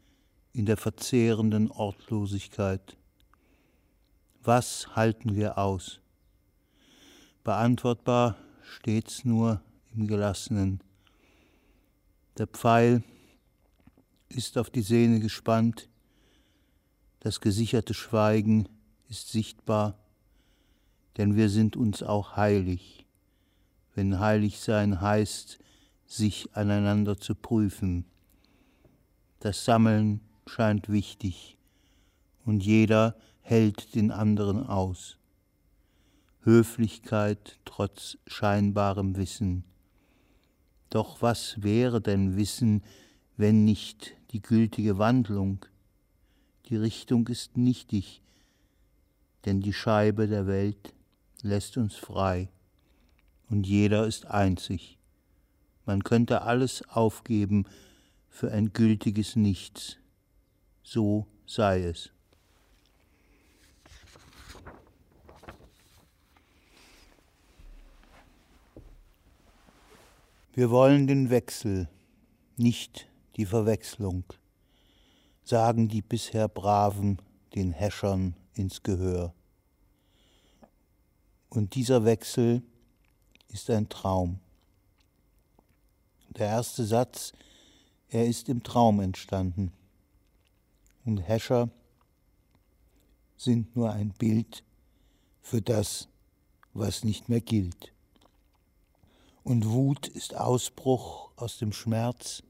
in 0.58 0.66
der 0.66 0.76
verzehrenden 0.76 1.70
Ortlosigkeit. 1.70 2.98
Was 4.42 4.96
halten 4.96 5.36
wir 5.36 5.60
aus? 5.60 6.00
Beantwortbar 7.44 8.38
stets 8.64 9.24
nur 9.24 9.62
im 9.94 10.08
Gelassenen. 10.08 10.82
Der 12.40 12.48
Pfeil 12.48 13.04
ist 14.30 14.58
auf 14.58 14.72
die 14.72 14.82
Sehne 14.82 15.20
gespannt, 15.20 15.90
das 17.20 17.40
gesicherte 17.40 17.94
Schweigen 17.94 18.68
ist 19.10 19.30
sichtbar, 19.30 20.00
denn 21.18 21.36
wir 21.36 21.50
sind 21.50 21.78
uns 21.78 22.02
auch 22.02 22.36
heilig, 22.36 23.06
wenn 23.94 24.20
heilig 24.20 24.60
sein 24.60 25.02
heißt, 25.02 25.60
sich 26.08 26.56
aneinander 26.56 27.20
zu 27.20 27.36
prüfen. 27.36 28.06
Das 29.40 29.64
Sammeln 29.64 30.22
scheint 30.48 30.90
wichtig 30.90 31.58
und 32.46 32.64
jeder 32.66 33.16
hält 33.42 33.96
den 33.96 34.12
anderen 34.12 34.66
aus. 34.66 35.18
Höflichkeit 36.42 37.60
trotz 37.66 38.18
scheinbarem 38.26 39.18
Wissen. 39.18 39.66
Doch 40.90 41.22
was 41.22 41.62
wäre 41.62 42.00
denn 42.02 42.38
Wissen, 42.38 42.84
wenn 43.36 43.66
nicht 43.66 44.16
die 44.32 44.42
gültige 44.42 44.98
Wandlung? 44.98 45.66
Die 46.68 46.78
Richtung 46.78 47.28
ist 47.28 47.58
nichtig, 47.58 48.22
denn 49.46 49.62
die 49.62 49.74
Scheibe 49.74 50.28
der 50.28 50.48
Welt 50.48 50.94
lässt 51.42 51.78
uns 51.78 51.96
frei 51.96 52.50
und 53.50 53.68
jeder 53.68 54.08
ist 54.08 54.26
einzig. 54.26 54.98
Man 55.86 56.04
könnte 56.04 56.42
alles 56.42 56.88
aufgeben 56.90 57.66
für 58.30 58.52
ein 58.52 58.74
gültiges 58.74 59.36
Nichts 59.36 59.98
so 60.88 61.28
sei 61.46 61.84
es. 61.84 62.12
Wir 70.54 70.70
wollen 70.72 71.06
den 71.06 71.30
Wechsel, 71.30 71.90
nicht 72.56 73.10
die 73.36 73.46
Verwechslung, 73.46 74.24
sagen 75.44 75.90
die 75.90 76.02
bisher 76.02 76.48
Braven 76.48 77.22
den 77.54 77.74
Häschern 77.74 78.38
ins 78.54 78.82
Gehör. 78.82 79.34
Und 81.50 81.76
dieser 81.76 82.06
Wechsel 82.06 82.64
ist 83.50 83.70
ein 83.70 83.90
Traum. 83.90 84.40
Der 86.30 86.48
erste 86.48 86.86
Satz, 86.86 87.34
er 88.08 88.26
ist 88.26 88.48
im 88.48 88.64
Traum 88.64 89.02
entstanden 89.02 89.74
und 91.08 91.20
Häscher 91.20 91.70
sind 93.38 93.76
nur 93.76 93.92
ein 93.92 94.10
Bild 94.10 94.64
für 95.42 95.62
das, 95.62 96.10
was 96.74 97.04
nicht 97.04 97.30
mehr 97.30 97.42
gilt. 97.42 97.94
Und 99.44 99.70
Wut 99.70 100.08
ist 100.08 100.36
Ausbruch 100.36 101.32
aus 101.38 101.58
dem 101.58 101.72
Schmerz, 101.72 102.44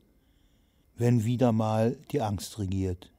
wenn 0.96 1.24
wieder 1.24 1.52
mal 1.52 1.98
die 2.12 2.22
Angst 2.22 2.58
regiert. 2.58 3.12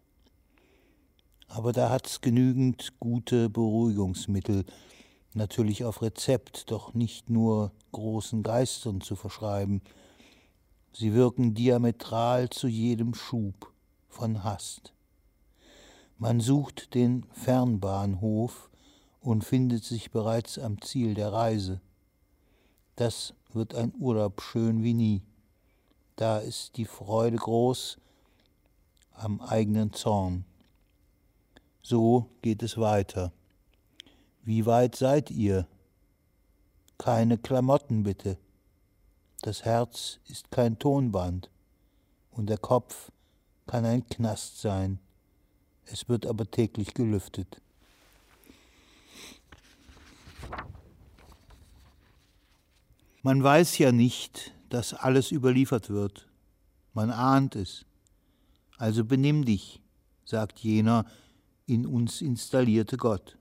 Aber 1.46 1.72
da 1.72 1.88
hat's 1.88 2.20
genügend 2.20 2.98
gute 2.98 3.48
Beruhigungsmittel, 3.48 4.64
natürlich 5.34 5.84
auf 5.84 6.02
Rezept, 6.02 6.70
doch 6.72 6.94
nicht 6.94 7.30
nur 7.30 7.70
großen 7.92 8.42
Geistern 8.42 9.00
zu 9.00 9.14
verschreiben. 9.14 9.82
Sie 10.92 11.14
wirken 11.14 11.54
diametral 11.54 12.50
zu 12.50 12.66
jedem 12.66 13.14
Schub 13.14 13.72
von 14.08 14.42
Hast. 14.42 14.92
Man 16.20 16.40
sucht 16.40 16.94
den 16.94 17.24
Fernbahnhof 17.30 18.70
und 19.20 19.44
findet 19.44 19.84
sich 19.84 20.10
bereits 20.10 20.58
am 20.58 20.80
Ziel 20.82 21.14
der 21.14 21.32
Reise. 21.32 21.80
Das 22.96 23.34
wird 23.52 23.76
ein 23.76 23.92
Urlaub 23.96 24.42
schön 24.42 24.82
wie 24.82 24.94
nie. 24.94 25.22
Da 26.16 26.38
ist 26.38 26.76
die 26.76 26.86
Freude 26.86 27.36
groß 27.36 27.98
am 29.12 29.40
eigenen 29.40 29.92
Zorn. 29.92 30.44
So 31.82 32.28
geht 32.42 32.64
es 32.64 32.78
weiter. 32.78 33.32
Wie 34.42 34.66
weit 34.66 34.96
seid 34.96 35.30
ihr? 35.30 35.68
Keine 36.98 37.38
Klamotten 37.38 38.02
bitte. 38.02 38.38
Das 39.42 39.64
Herz 39.64 40.18
ist 40.26 40.50
kein 40.50 40.80
Tonband 40.80 41.48
und 42.32 42.50
der 42.50 42.58
Kopf 42.58 43.12
kann 43.68 43.84
ein 43.84 44.04
Knast 44.08 44.60
sein. 44.60 44.98
Es 45.90 46.08
wird 46.08 46.26
aber 46.26 46.50
täglich 46.50 46.94
gelüftet. 46.94 47.60
Man 53.22 53.42
weiß 53.42 53.78
ja 53.78 53.90
nicht, 53.92 54.52
dass 54.68 54.94
alles 54.94 55.32
überliefert 55.32 55.90
wird. 55.90 56.28
Man 56.92 57.10
ahnt 57.10 57.56
es. 57.56 57.84
Also 58.76 59.04
benimm 59.04 59.44
dich, 59.44 59.80
sagt 60.24 60.60
jener 60.60 61.04
in 61.66 61.86
uns 61.86 62.20
installierte 62.20 62.96
Gott. 62.96 63.36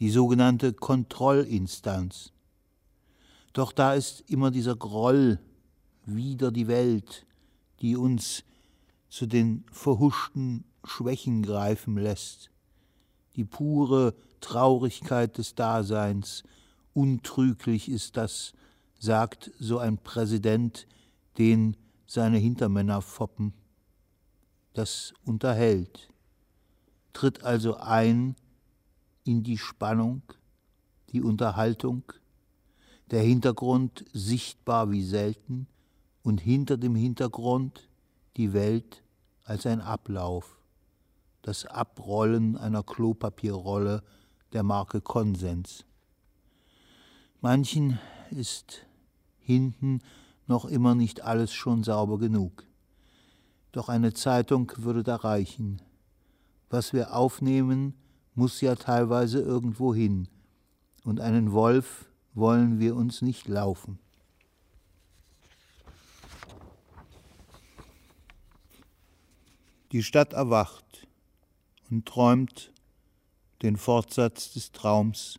Die 0.00 0.10
sogenannte 0.10 0.72
Kontrollinstanz. 0.72 2.32
Doch 3.52 3.72
da 3.72 3.94
ist 3.94 4.22
immer 4.28 4.50
dieser 4.50 4.76
Groll 4.76 5.38
wider 6.04 6.50
die 6.50 6.68
Welt, 6.68 7.26
die 7.80 7.96
uns 7.96 8.44
zu 9.08 9.26
den 9.26 9.64
verhuschten 9.70 10.64
Schwächen 10.84 11.42
greifen 11.42 11.96
lässt, 11.96 12.50
die 13.36 13.44
pure 13.44 14.14
Traurigkeit 14.40 15.38
des 15.38 15.54
Daseins, 15.54 16.42
untrüglich 16.94 17.88
ist 17.88 18.16
das, 18.16 18.52
sagt 18.98 19.50
so 19.58 19.78
ein 19.78 19.98
Präsident, 19.98 20.86
den 21.38 21.76
seine 22.06 22.38
Hintermänner 22.38 23.00
foppen. 23.00 23.54
Das 24.74 25.14
unterhält, 25.24 26.08
tritt 27.12 27.42
also 27.42 27.76
ein 27.76 28.36
in 29.24 29.42
die 29.42 29.58
Spannung, 29.58 30.22
die 31.10 31.22
Unterhaltung, 31.22 32.02
der 33.10 33.22
Hintergrund 33.22 34.04
sichtbar 34.12 34.90
wie 34.90 35.04
selten 35.04 35.66
und 36.22 36.40
hinter 36.40 36.76
dem 36.76 36.94
Hintergrund 36.94 37.88
die 38.36 38.52
Welt 38.52 39.02
als 39.44 39.66
ein 39.66 39.80
Ablauf 39.80 40.61
das 41.42 41.66
Abrollen 41.66 42.56
einer 42.56 42.82
Klopapierrolle 42.82 44.02
der 44.52 44.62
Marke 44.62 45.00
Konsens. 45.00 45.84
Manchen 47.40 47.98
ist 48.30 48.86
hinten 49.40 50.00
noch 50.46 50.64
immer 50.64 50.94
nicht 50.94 51.22
alles 51.22 51.52
schon 51.52 51.82
sauber 51.82 52.18
genug. 52.18 52.64
Doch 53.72 53.88
eine 53.88 54.12
Zeitung 54.12 54.72
würde 54.76 55.02
da 55.02 55.16
reichen. 55.16 55.82
Was 56.70 56.92
wir 56.92 57.14
aufnehmen, 57.14 57.94
muss 58.34 58.60
ja 58.60 58.76
teilweise 58.76 59.40
irgendwo 59.40 59.94
hin. 59.94 60.28
Und 61.04 61.20
einen 61.20 61.52
Wolf 61.52 62.06
wollen 62.34 62.78
wir 62.78 62.94
uns 62.94 63.22
nicht 63.22 63.48
laufen. 63.48 63.98
Die 69.90 70.02
Stadt 70.02 70.32
erwacht 70.32 71.08
und 71.92 72.06
träumt 72.06 72.72
den 73.60 73.76
Fortsatz 73.76 74.54
des 74.54 74.72
Traums, 74.72 75.38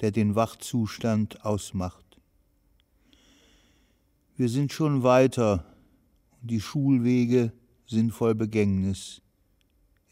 der 0.00 0.10
den 0.10 0.34
Wachzustand 0.34 1.44
ausmacht. 1.44 2.04
Wir 4.36 4.48
sind 4.48 4.72
schon 4.72 5.04
weiter 5.04 5.64
und 6.40 6.50
die 6.50 6.60
Schulwege 6.60 7.52
sind 7.86 8.10
voll 8.10 8.34
Begängnis. 8.34 9.22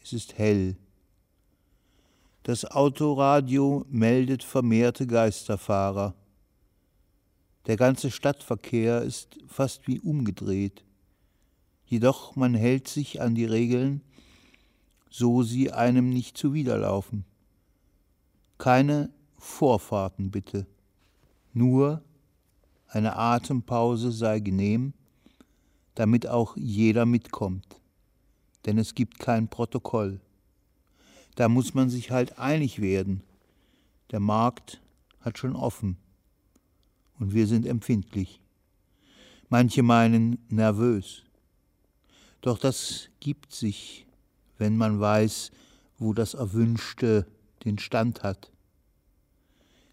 Es 0.01 0.13
ist 0.13 0.37
hell. 0.37 0.77
Das 2.43 2.63
Autoradio 2.63 3.85
meldet 3.89 4.43
vermehrte 4.43 5.05
Geisterfahrer. 5.05 6.15
Der 7.67 7.75
ganze 7.75 8.09
Stadtverkehr 8.09 9.01
ist 9.01 9.37
fast 9.47 9.85
wie 9.89 9.99
umgedreht 9.99 10.85
jedoch 11.91 12.37
man 12.37 12.55
hält 12.55 12.87
sich 12.87 13.21
an 13.21 13.35
die 13.35 13.43
Regeln, 13.43 14.01
so 15.11 15.43
sie 15.43 15.71
einem 15.71 16.09
nicht 16.09 16.37
zuwiderlaufen. 16.37 17.25
Keine 18.57 19.11
Vorfahrten 19.37 20.31
bitte, 20.31 20.65
nur 21.53 22.01
eine 22.87 23.17
Atempause 23.17 24.11
sei 24.11 24.39
genehm, 24.39 24.93
damit 25.95 26.27
auch 26.27 26.55
jeder 26.55 27.05
mitkommt, 27.05 27.81
denn 28.65 28.77
es 28.77 28.95
gibt 28.95 29.19
kein 29.19 29.49
Protokoll. 29.49 30.21
Da 31.35 31.49
muss 31.49 31.73
man 31.73 31.89
sich 31.89 32.11
halt 32.11 32.39
einig 32.39 32.81
werden. 32.81 33.21
Der 34.11 34.19
Markt 34.19 34.81
hat 35.19 35.37
schon 35.37 35.55
offen 35.55 35.97
und 37.19 37.33
wir 37.33 37.47
sind 37.47 37.65
empfindlich. 37.65 38.39
Manche 39.49 39.83
meinen 39.83 40.37
nervös. 40.47 41.23
Doch 42.39 42.57
das 42.57 43.09
gibt 43.19 43.53
sich, 43.53 44.05
wenn 44.61 44.77
man 44.77 44.99
weiß, 44.99 45.49
wo 45.97 46.13
das 46.13 46.35
Erwünschte 46.35 47.25
den 47.65 47.79
Stand 47.79 48.21
hat. 48.21 48.51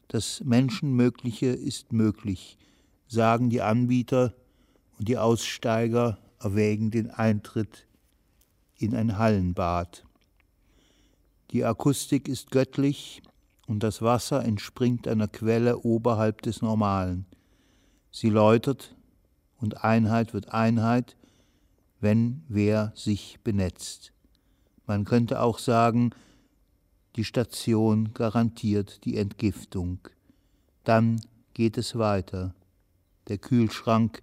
Das 0.08 0.42
Menschenmögliche 0.44 1.46
ist 1.46 1.94
möglich, 1.94 2.58
sagen 3.06 3.48
die 3.48 3.62
Anbieter, 3.62 4.34
und 4.98 5.08
die 5.08 5.16
Aussteiger 5.16 6.18
erwägen 6.38 6.90
den 6.90 7.10
Eintritt 7.10 7.86
in 8.76 8.94
ein 8.94 9.16
Hallenbad. 9.16 10.04
Die 11.50 11.64
Akustik 11.64 12.28
ist 12.28 12.50
göttlich 12.50 13.22
und 13.66 13.82
das 13.82 14.02
Wasser 14.02 14.44
entspringt 14.44 15.08
einer 15.08 15.28
Quelle 15.28 15.78
oberhalb 15.78 16.42
des 16.42 16.60
Normalen. 16.60 17.24
Sie 18.10 18.28
läutert 18.28 18.94
und 19.56 19.82
Einheit 19.82 20.34
wird 20.34 20.52
Einheit, 20.52 21.16
wenn 22.00 22.44
wer 22.48 22.92
sich 22.94 23.38
benetzt. 23.42 24.12
Man 24.88 25.04
könnte 25.04 25.42
auch 25.42 25.58
sagen, 25.58 26.14
die 27.16 27.24
Station 27.24 28.14
garantiert 28.14 29.04
die 29.04 29.18
Entgiftung. 29.18 29.98
Dann 30.82 31.20
geht 31.52 31.76
es 31.76 31.98
weiter. 31.98 32.54
Der 33.28 33.36
Kühlschrank 33.36 34.22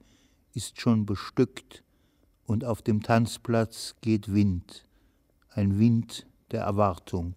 ist 0.53 0.82
schon 0.82 1.05
bestückt 1.05 1.84
und 2.47 2.66
auf 2.66 2.82
dem 2.82 3.03
Tanzplatz 3.03 3.93
geht 4.01 4.34
Wind, 4.34 4.88
ein 5.51 5.78
Wind 5.78 6.26
der 6.49 6.63
Erwartung. 6.63 7.36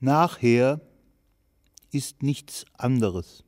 Nachher 0.00 0.80
ist 1.92 2.24
nichts 2.24 2.66
anderes. 2.76 3.44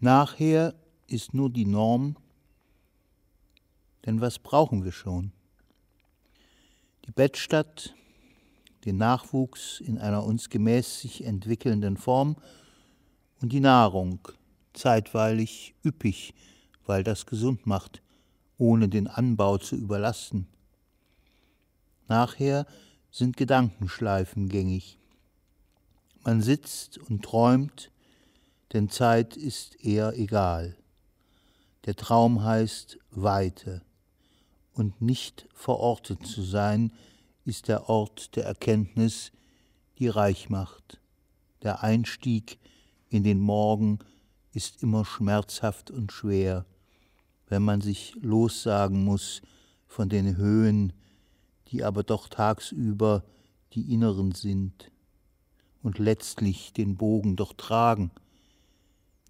Nachher 0.00 0.74
ist 1.06 1.32
nur 1.32 1.48
die 1.48 1.64
Norm, 1.64 2.16
denn 4.06 4.20
was 4.20 4.38
brauchen 4.38 4.84
wir 4.84 4.92
schon? 4.92 5.32
Die 7.06 7.12
Bettstatt, 7.12 7.94
den 8.84 8.96
Nachwuchs 8.96 9.80
in 9.80 9.98
einer 9.98 10.24
uns 10.24 10.50
gemäß 10.50 11.00
sich 11.00 11.24
entwickelnden 11.24 11.96
Form 11.96 12.36
und 13.40 13.52
die 13.52 13.60
Nahrung, 13.60 14.20
zeitweilig 14.72 15.74
üppig, 15.84 16.34
weil 16.86 17.04
das 17.04 17.26
gesund 17.26 17.66
macht, 17.66 18.02
ohne 18.58 18.88
den 18.88 19.06
Anbau 19.06 19.58
zu 19.58 19.76
überlasten. 19.76 20.46
Nachher 22.08 22.66
sind 23.10 23.36
Gedankenschleifen 23.36 24.48
gängig. 24.48 24.98
Man 26.24 26.42
sitzt 26.42 26.98
und 26.98 27.22
träumt, 27.22 27.90
denn 28.72 28.90
Zeit 28.90 29.36
ist 29.36 29.82
eher 29.84 30.18
egal. 30.18 30.76
Der 31.86 31.94
Traum 31.96 32.42
heißt 32.42 32.98
Weite, 33.10 33.82
und 34.74 35.00
nicht 35.00 35.48
verortet 35.54 36.26
zu 36.26 36.42
sein, 36.42 36.92
ist 37.44 37.68
der 37.68 37.88
Ort 37.88 38.36
der 38.36 38.44
Erkenntnis, 38.44 39.32
die 39.98 40.08
reich 40.08 40.50
macht. 40.50 41.00
Der 41.62 41.82
Einstieg 41.82 42.58
in 43.08 43.22
den 43.22 43.40
Morgen 43.40 43.98
ist 44.52 44.82
immer 44.82 45.04
schmerzhaft 45.04 45.90
und 45.90 46.12
schwer, 46.12 46.66
wenn 47.46 47.62
man 47.62 47.80
sich 47.80 48.14
lossagen 48.20 49.04
muss 49.04 49.42
von 49.86 50.08
den 50.08 50.36
Höhen, 50.36 50.92
die 51.68 51.84
aber 51.84 52.02
doch 52.02 52.28
tagsüber 52.28 53.24
die 53.72 53.92
inneren 53.92 54.32
sind 54.32 54.90
und 55.82 55.98
letztlich 55.98 56.72
den 56.72 56.96
Bogen 56.96 57.36
doch 57.36 57.52
tragen 57.52 58.10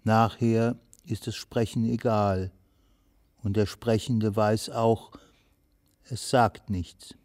Nachher 0.05 0.77
ist 1.03 1.25
das 1.25 1.35
Sprechen 1.35 1.83
egal, 1.83 2.51
und 3.41 3.57
der 3.57 3.65
Sprechende 3.65 4.35
weiß 4.35 4.69
auch, 4.69 5.11
es 6.09 6.29
sagt 6.29 6.69
nichts. 6.69 7.15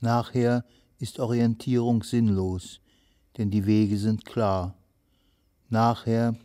Nachher 0.00 0.64
ist 0.98 1.20
Orientierung 1.20 2.02
sinnlos, 2.02 2.80
denn 3.36 3.50
die 3.50 3.66
Wege 3.66 3.98
sind 3.98 4.24
klar. 4.24 4.76
Nachher 5.68 6.36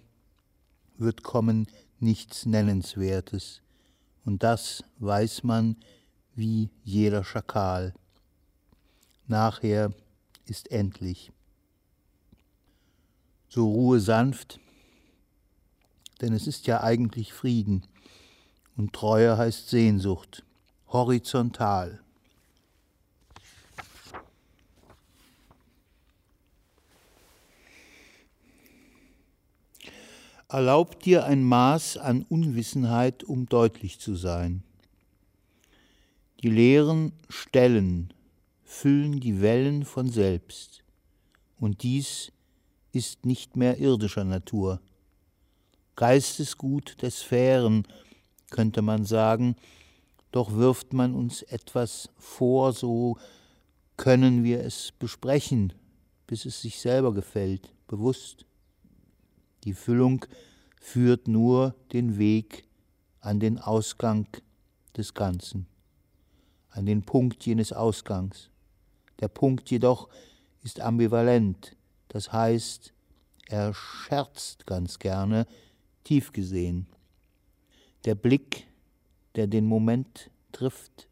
wird 0.98 1.24
kommen 1.24 1.68
nichts 2.00 2.46
Nennenswertes, 2.46 3.62
und 4.26 4.44
das 4.44 4.84
weiß 5.00 5.44
man 5.44 5.78
wie 6.36 6.70
jeder 6.84 7.24
Schakal. 7.24 7.94
Nachher 9.28 9.94
ist 10.46 10.72
endlich 10.72 11.32
so 13.50 13.68
ruhe 13.68 14.00
sanft, 14.00 14.60
denn 16.22 16.34
es 16.34 16.48
ist 16.48 16.68
ja 16.68 16.82
eigentlich 16.84 17.34
Frieden 17.34 17.86
und 18.78 18.94
Treue 18.94 19.38
heißt 19.38 19.70
Sehnsucht, 19.70 20.44
horizontal. 20.90 22.00
Erlaub 30.48 31.00
dir 31.02 31.26
ein 31.26 31.44
Maß 31.44 31.98
an 31.98 32.26
Unwissenheit, 32.28 33.24
um 33.24 33.46
deutlich 33.46 34.00
zu 34.00 34.16
sein. 34.16 34.64
Die 36.42 36.50
leeren 36.50 37.12
Stellen 37.30 38.12
füllen 38.64 39.20
die 39.20 39.42
Wellen 39.42 39.86
von 39.86 40.10
selbst, 40.10 40.84
und 41.60 41.84
dies 41.84 42.32
ist 42.94 43.26
nicht 43.26 43.58
mehr 43.58 43.78
irdischer 43.78 44.24
Natur. 44.24 44.82
Geistesgut 45.96 47.00
der 47.02 47.12
Sphären, 47.12 47.86
könnte 48.50 48.82
man 48.82 49.06
sagen, 49.06 49.56
doch 50.32 50.54
wirft 50.54 50.94
man 50.94 51.16
uns 51.16 51.42
etwas 51.44 52.10
vor, 52.18 52.74
so 52.74 53.18
können 53.98 54.44
wir 54.44 54.64
es 54.64 54.94
besprechen, 54.98 55.74
bis 56.28 56.46
es 56.46 56.62
sich 56.62 56.80
selber 56.80 57.14
gefällt, 57.14 57.74
bewusst. 57.88 58.46
Die 59.64 59.74
Füllung 59.74 60.26
führt 60.80 61.28
nur 61.28 61.76
den 61.92 62.18
Weg 62.18 62.68
an 63.20 63.40
den 63.40 63.58
Ausgang 63.58 64.28
des 64.96 65.14
Ganzen, 65.14 65.68
an 66.70 66.86
den 66.86 67.02
Punkt 67.02 67.46
jenes 67.46 67.74
Ausgangs. 67.74 68.50
Der 69.20 69.28
Punkt 69.28 69.70
jedoch 69.70 70.08
ist 70.64 70.80
ambivalent, 70.80 71.76
das 72.08 72.32
heißt, 72.32 72.94
er 73.48 73.74
scherzt 73.74 74.66
ganz 74.66 75.00
gerne, 75.00 75.46
tief 76.04 76.32
gesehen. 76.32 76.88
Der 78.06 78.16
Blick, 78.16 78.69
der 79.40 79.48
den 79.48 79.66
Moment 79.66 80.32
trifft, 80.52 81.08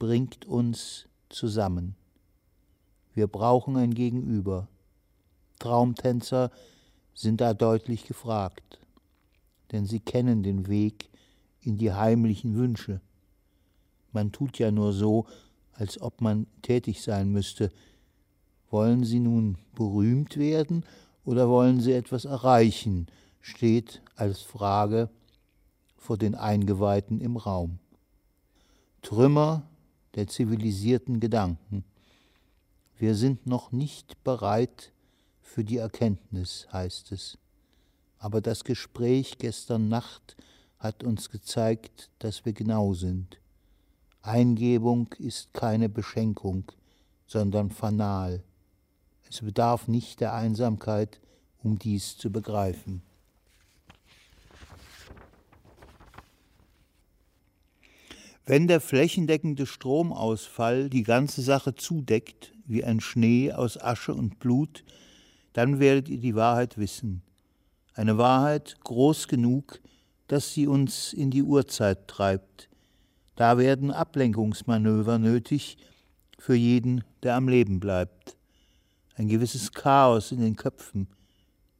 bringt 0.00 0.46
uns 0.46 1.06
zusammen. 1.28 1.94
Wir 3.14 3.28
brauchen 3.28 3.76
ein 3.76 3.94
Gegenüber. 3.94 4.66
Traumtänzer 5.60 6.50
sind 7.14 7.40
da 7.40 7.54
deutlich 7.54 8.04
gefragt. 8.04 8.80
denn 9.70 9.86
sie 9.86 10.00
kennen 10.00 10.42
den 10.42 10.66
Weg 10.66 11.08
in 11.60 11.78
die 11.78 11.92
heimlichen 11.92 12.56
Wünsche. 12.56 13.00
Man 14.10 14.32
tut 14.32 14.58
ja 14.58 14.72
nur 14.72 14.92
so, 14.92 15.26
als 15.72 16.00
ob 16.00 16.20
man 16.20 16.48
tätig 16.62 17.00
sein 17.00 17.30
müsste. 17.30 17.70
Wollen 18.72 19.04
Sie 19.04 19.20
nun 19.20 19.56
berühmt 19.76 20.36
werden 20.36 20.84
oder 21.24 21.48
wollen 21.48 21.80
Sie 21.80 21.92
etwas 21.92 22.24
erreichen, 22.24 23.06
steht 23.40 24.02
als 24.16 24.42
Frage 24.42 25.08
vor 26.00 26.16
den 26.16 26.34
Eingeweihten 26.34 27.20
im 27.20 27.36
Raum. 27.36 27.78
Trümmer 29.02 29.62
der 30.16 30.26
zivilisierten 30.26 31.20
Gedanken. 31.20 31.84
Wir 32.98 33.14
sind 33.14 33.46
noch 33.46 33.70
nicht 33.70 34.24
bereit 34.24 34.92
für 35.42 35.62
die 35.62 35.76
Erkenntnis, 35.76 36.66
heißt 36.72 37.12
es. 37.12 37.38
Aber 38.18 38.40
das 38.40 38.64
Gespräch 38.64 39.38
gestern 39.38 39.88
Nacht 39.88 40.36
hat 40.78 41.04
uns 41.04 41.30
gezeigt, 41.30 42.10
dass 42.18 42.44
wir 42.44 42.54
genau 42.54 42.94
sind. 42.94 43.38
Eingebung 44.22 45.14
ist 45.18 45.52
keine 45.54 45.88
Beschenkung, 45.88 46.72
sondern 47.26 47.70
Fanal. 47.70 48.42
Es 49.28 49.40
bedarf 49.40 49.86
nicht 49.86 50.20
der 50.20 50.34
Einsamkeit, 50.34 51.20
um 51.62 51.78
dies 51.78 52.16
zu 52.16 52.32
begreifen. 52.32 53.02
Wenn 58.50 58.66
der 58.66 58.80
flächendeckende 58.80 59.64
Stromausfall 59.64 60.90
die 60.90 61.04
ganze 61.04 61.40
Sache 61.40 61.76
zudeckt, 61.76 62.52
wie 62.66 62.82
ein 62.82 62.98
Schnee 62.98 63.52
aus 63.52 63.80
Asche 63.80 64.12
und 64.12 64.40
Blut, 64.40 64.82
dann 65.52 65.78
werdet 65.78 66.08
ihr 66.08 66.18
die 66.18 66.34
Wahrheit 66.34 66.76
wissen. 66.76 67.22
Eine 67.94 68.18
Wahrheit 68.18 68.74
groß 68.82 69.28
genug, 69.28 69.80
dass 70.26 70.52
sie 70.52 70.66
uns 70.66 71.12
in 71.12 71.30
die 71.30 71.44
Urzeit 71.44 72.08
treibt. 72.08 72.68
Da 73.36 73.56
werden 73.56 73.92
Ablenkungsmanöver 73.92 75.20
nötig 75.20 75.76
für 76.36 76.56
jeden, 76.56 77.04
der 77.22 77.36
am 77.36 77.46
Leben 77.46 77.78
bleibt. 77.78 78.36
Ein 79.14 79.28
gewisses 79.28 79.70
Chaos 79.70 80.32
in 80.32 80.40
den 80.40 80.56
Köpfen, 80.56 81.06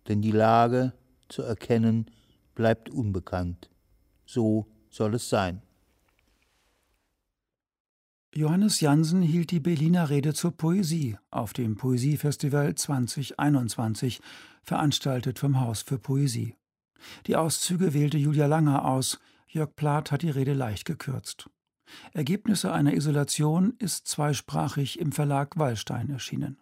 denn 0.07 0.23
die 0.23 0.31
Lage 0.31 0.93
zu 1.29 1.43
erkennen 1.43 2.07
bleibt 2.55 2.91
unbekannt. 2.91 3.71
So 4.25 4.69
soll 4.89 5.17
es 5.17 5.29
sein. 5.29 5.63
Johannes 8.33 8.81
Jansen 8.81 9.23
hielt 9.23 9.51
die 9.51 9.59
Berliner 9.59 10.09
Rede 10.09 10.35
zur 10.35 10.53
Poesie 10.53 11.19
auf 11.33 11.53
dem 11.53 11.75
Poesiefestival 11.75 12.77
2021, 12.77 14.21
veranstaltet 14.63 15.41
vom 15.41 15.59
Haus 15.59 15.83
für 15.83 15.99
Poesie. 15.99 16.55
Die 17.27 17.35
Auszüge 17.35 17.93
wählte 17.93 18.19
Julia 18.19 18.47
Langer 18.47 18.85
aus, 18.85 19.19
Jörg 19.49 19.75
Plath 19.75 20.13
hat 20.13 20.23
die 20.23 20.31
Rede 20.31 20.55
leicht 20.55 20.85
gekürzt. 20.85 21.51
Ergebnisse 22.13 22.73
einer 22.73 22.95
Isolation 22.95 23.75
ist 23.81 24.07
zweisprachig 24.07 25.01
im 25.01 25.11
Verlag 25.11 25.59
Wallstein 25.59 26.09
erschienen. 26.09 26.60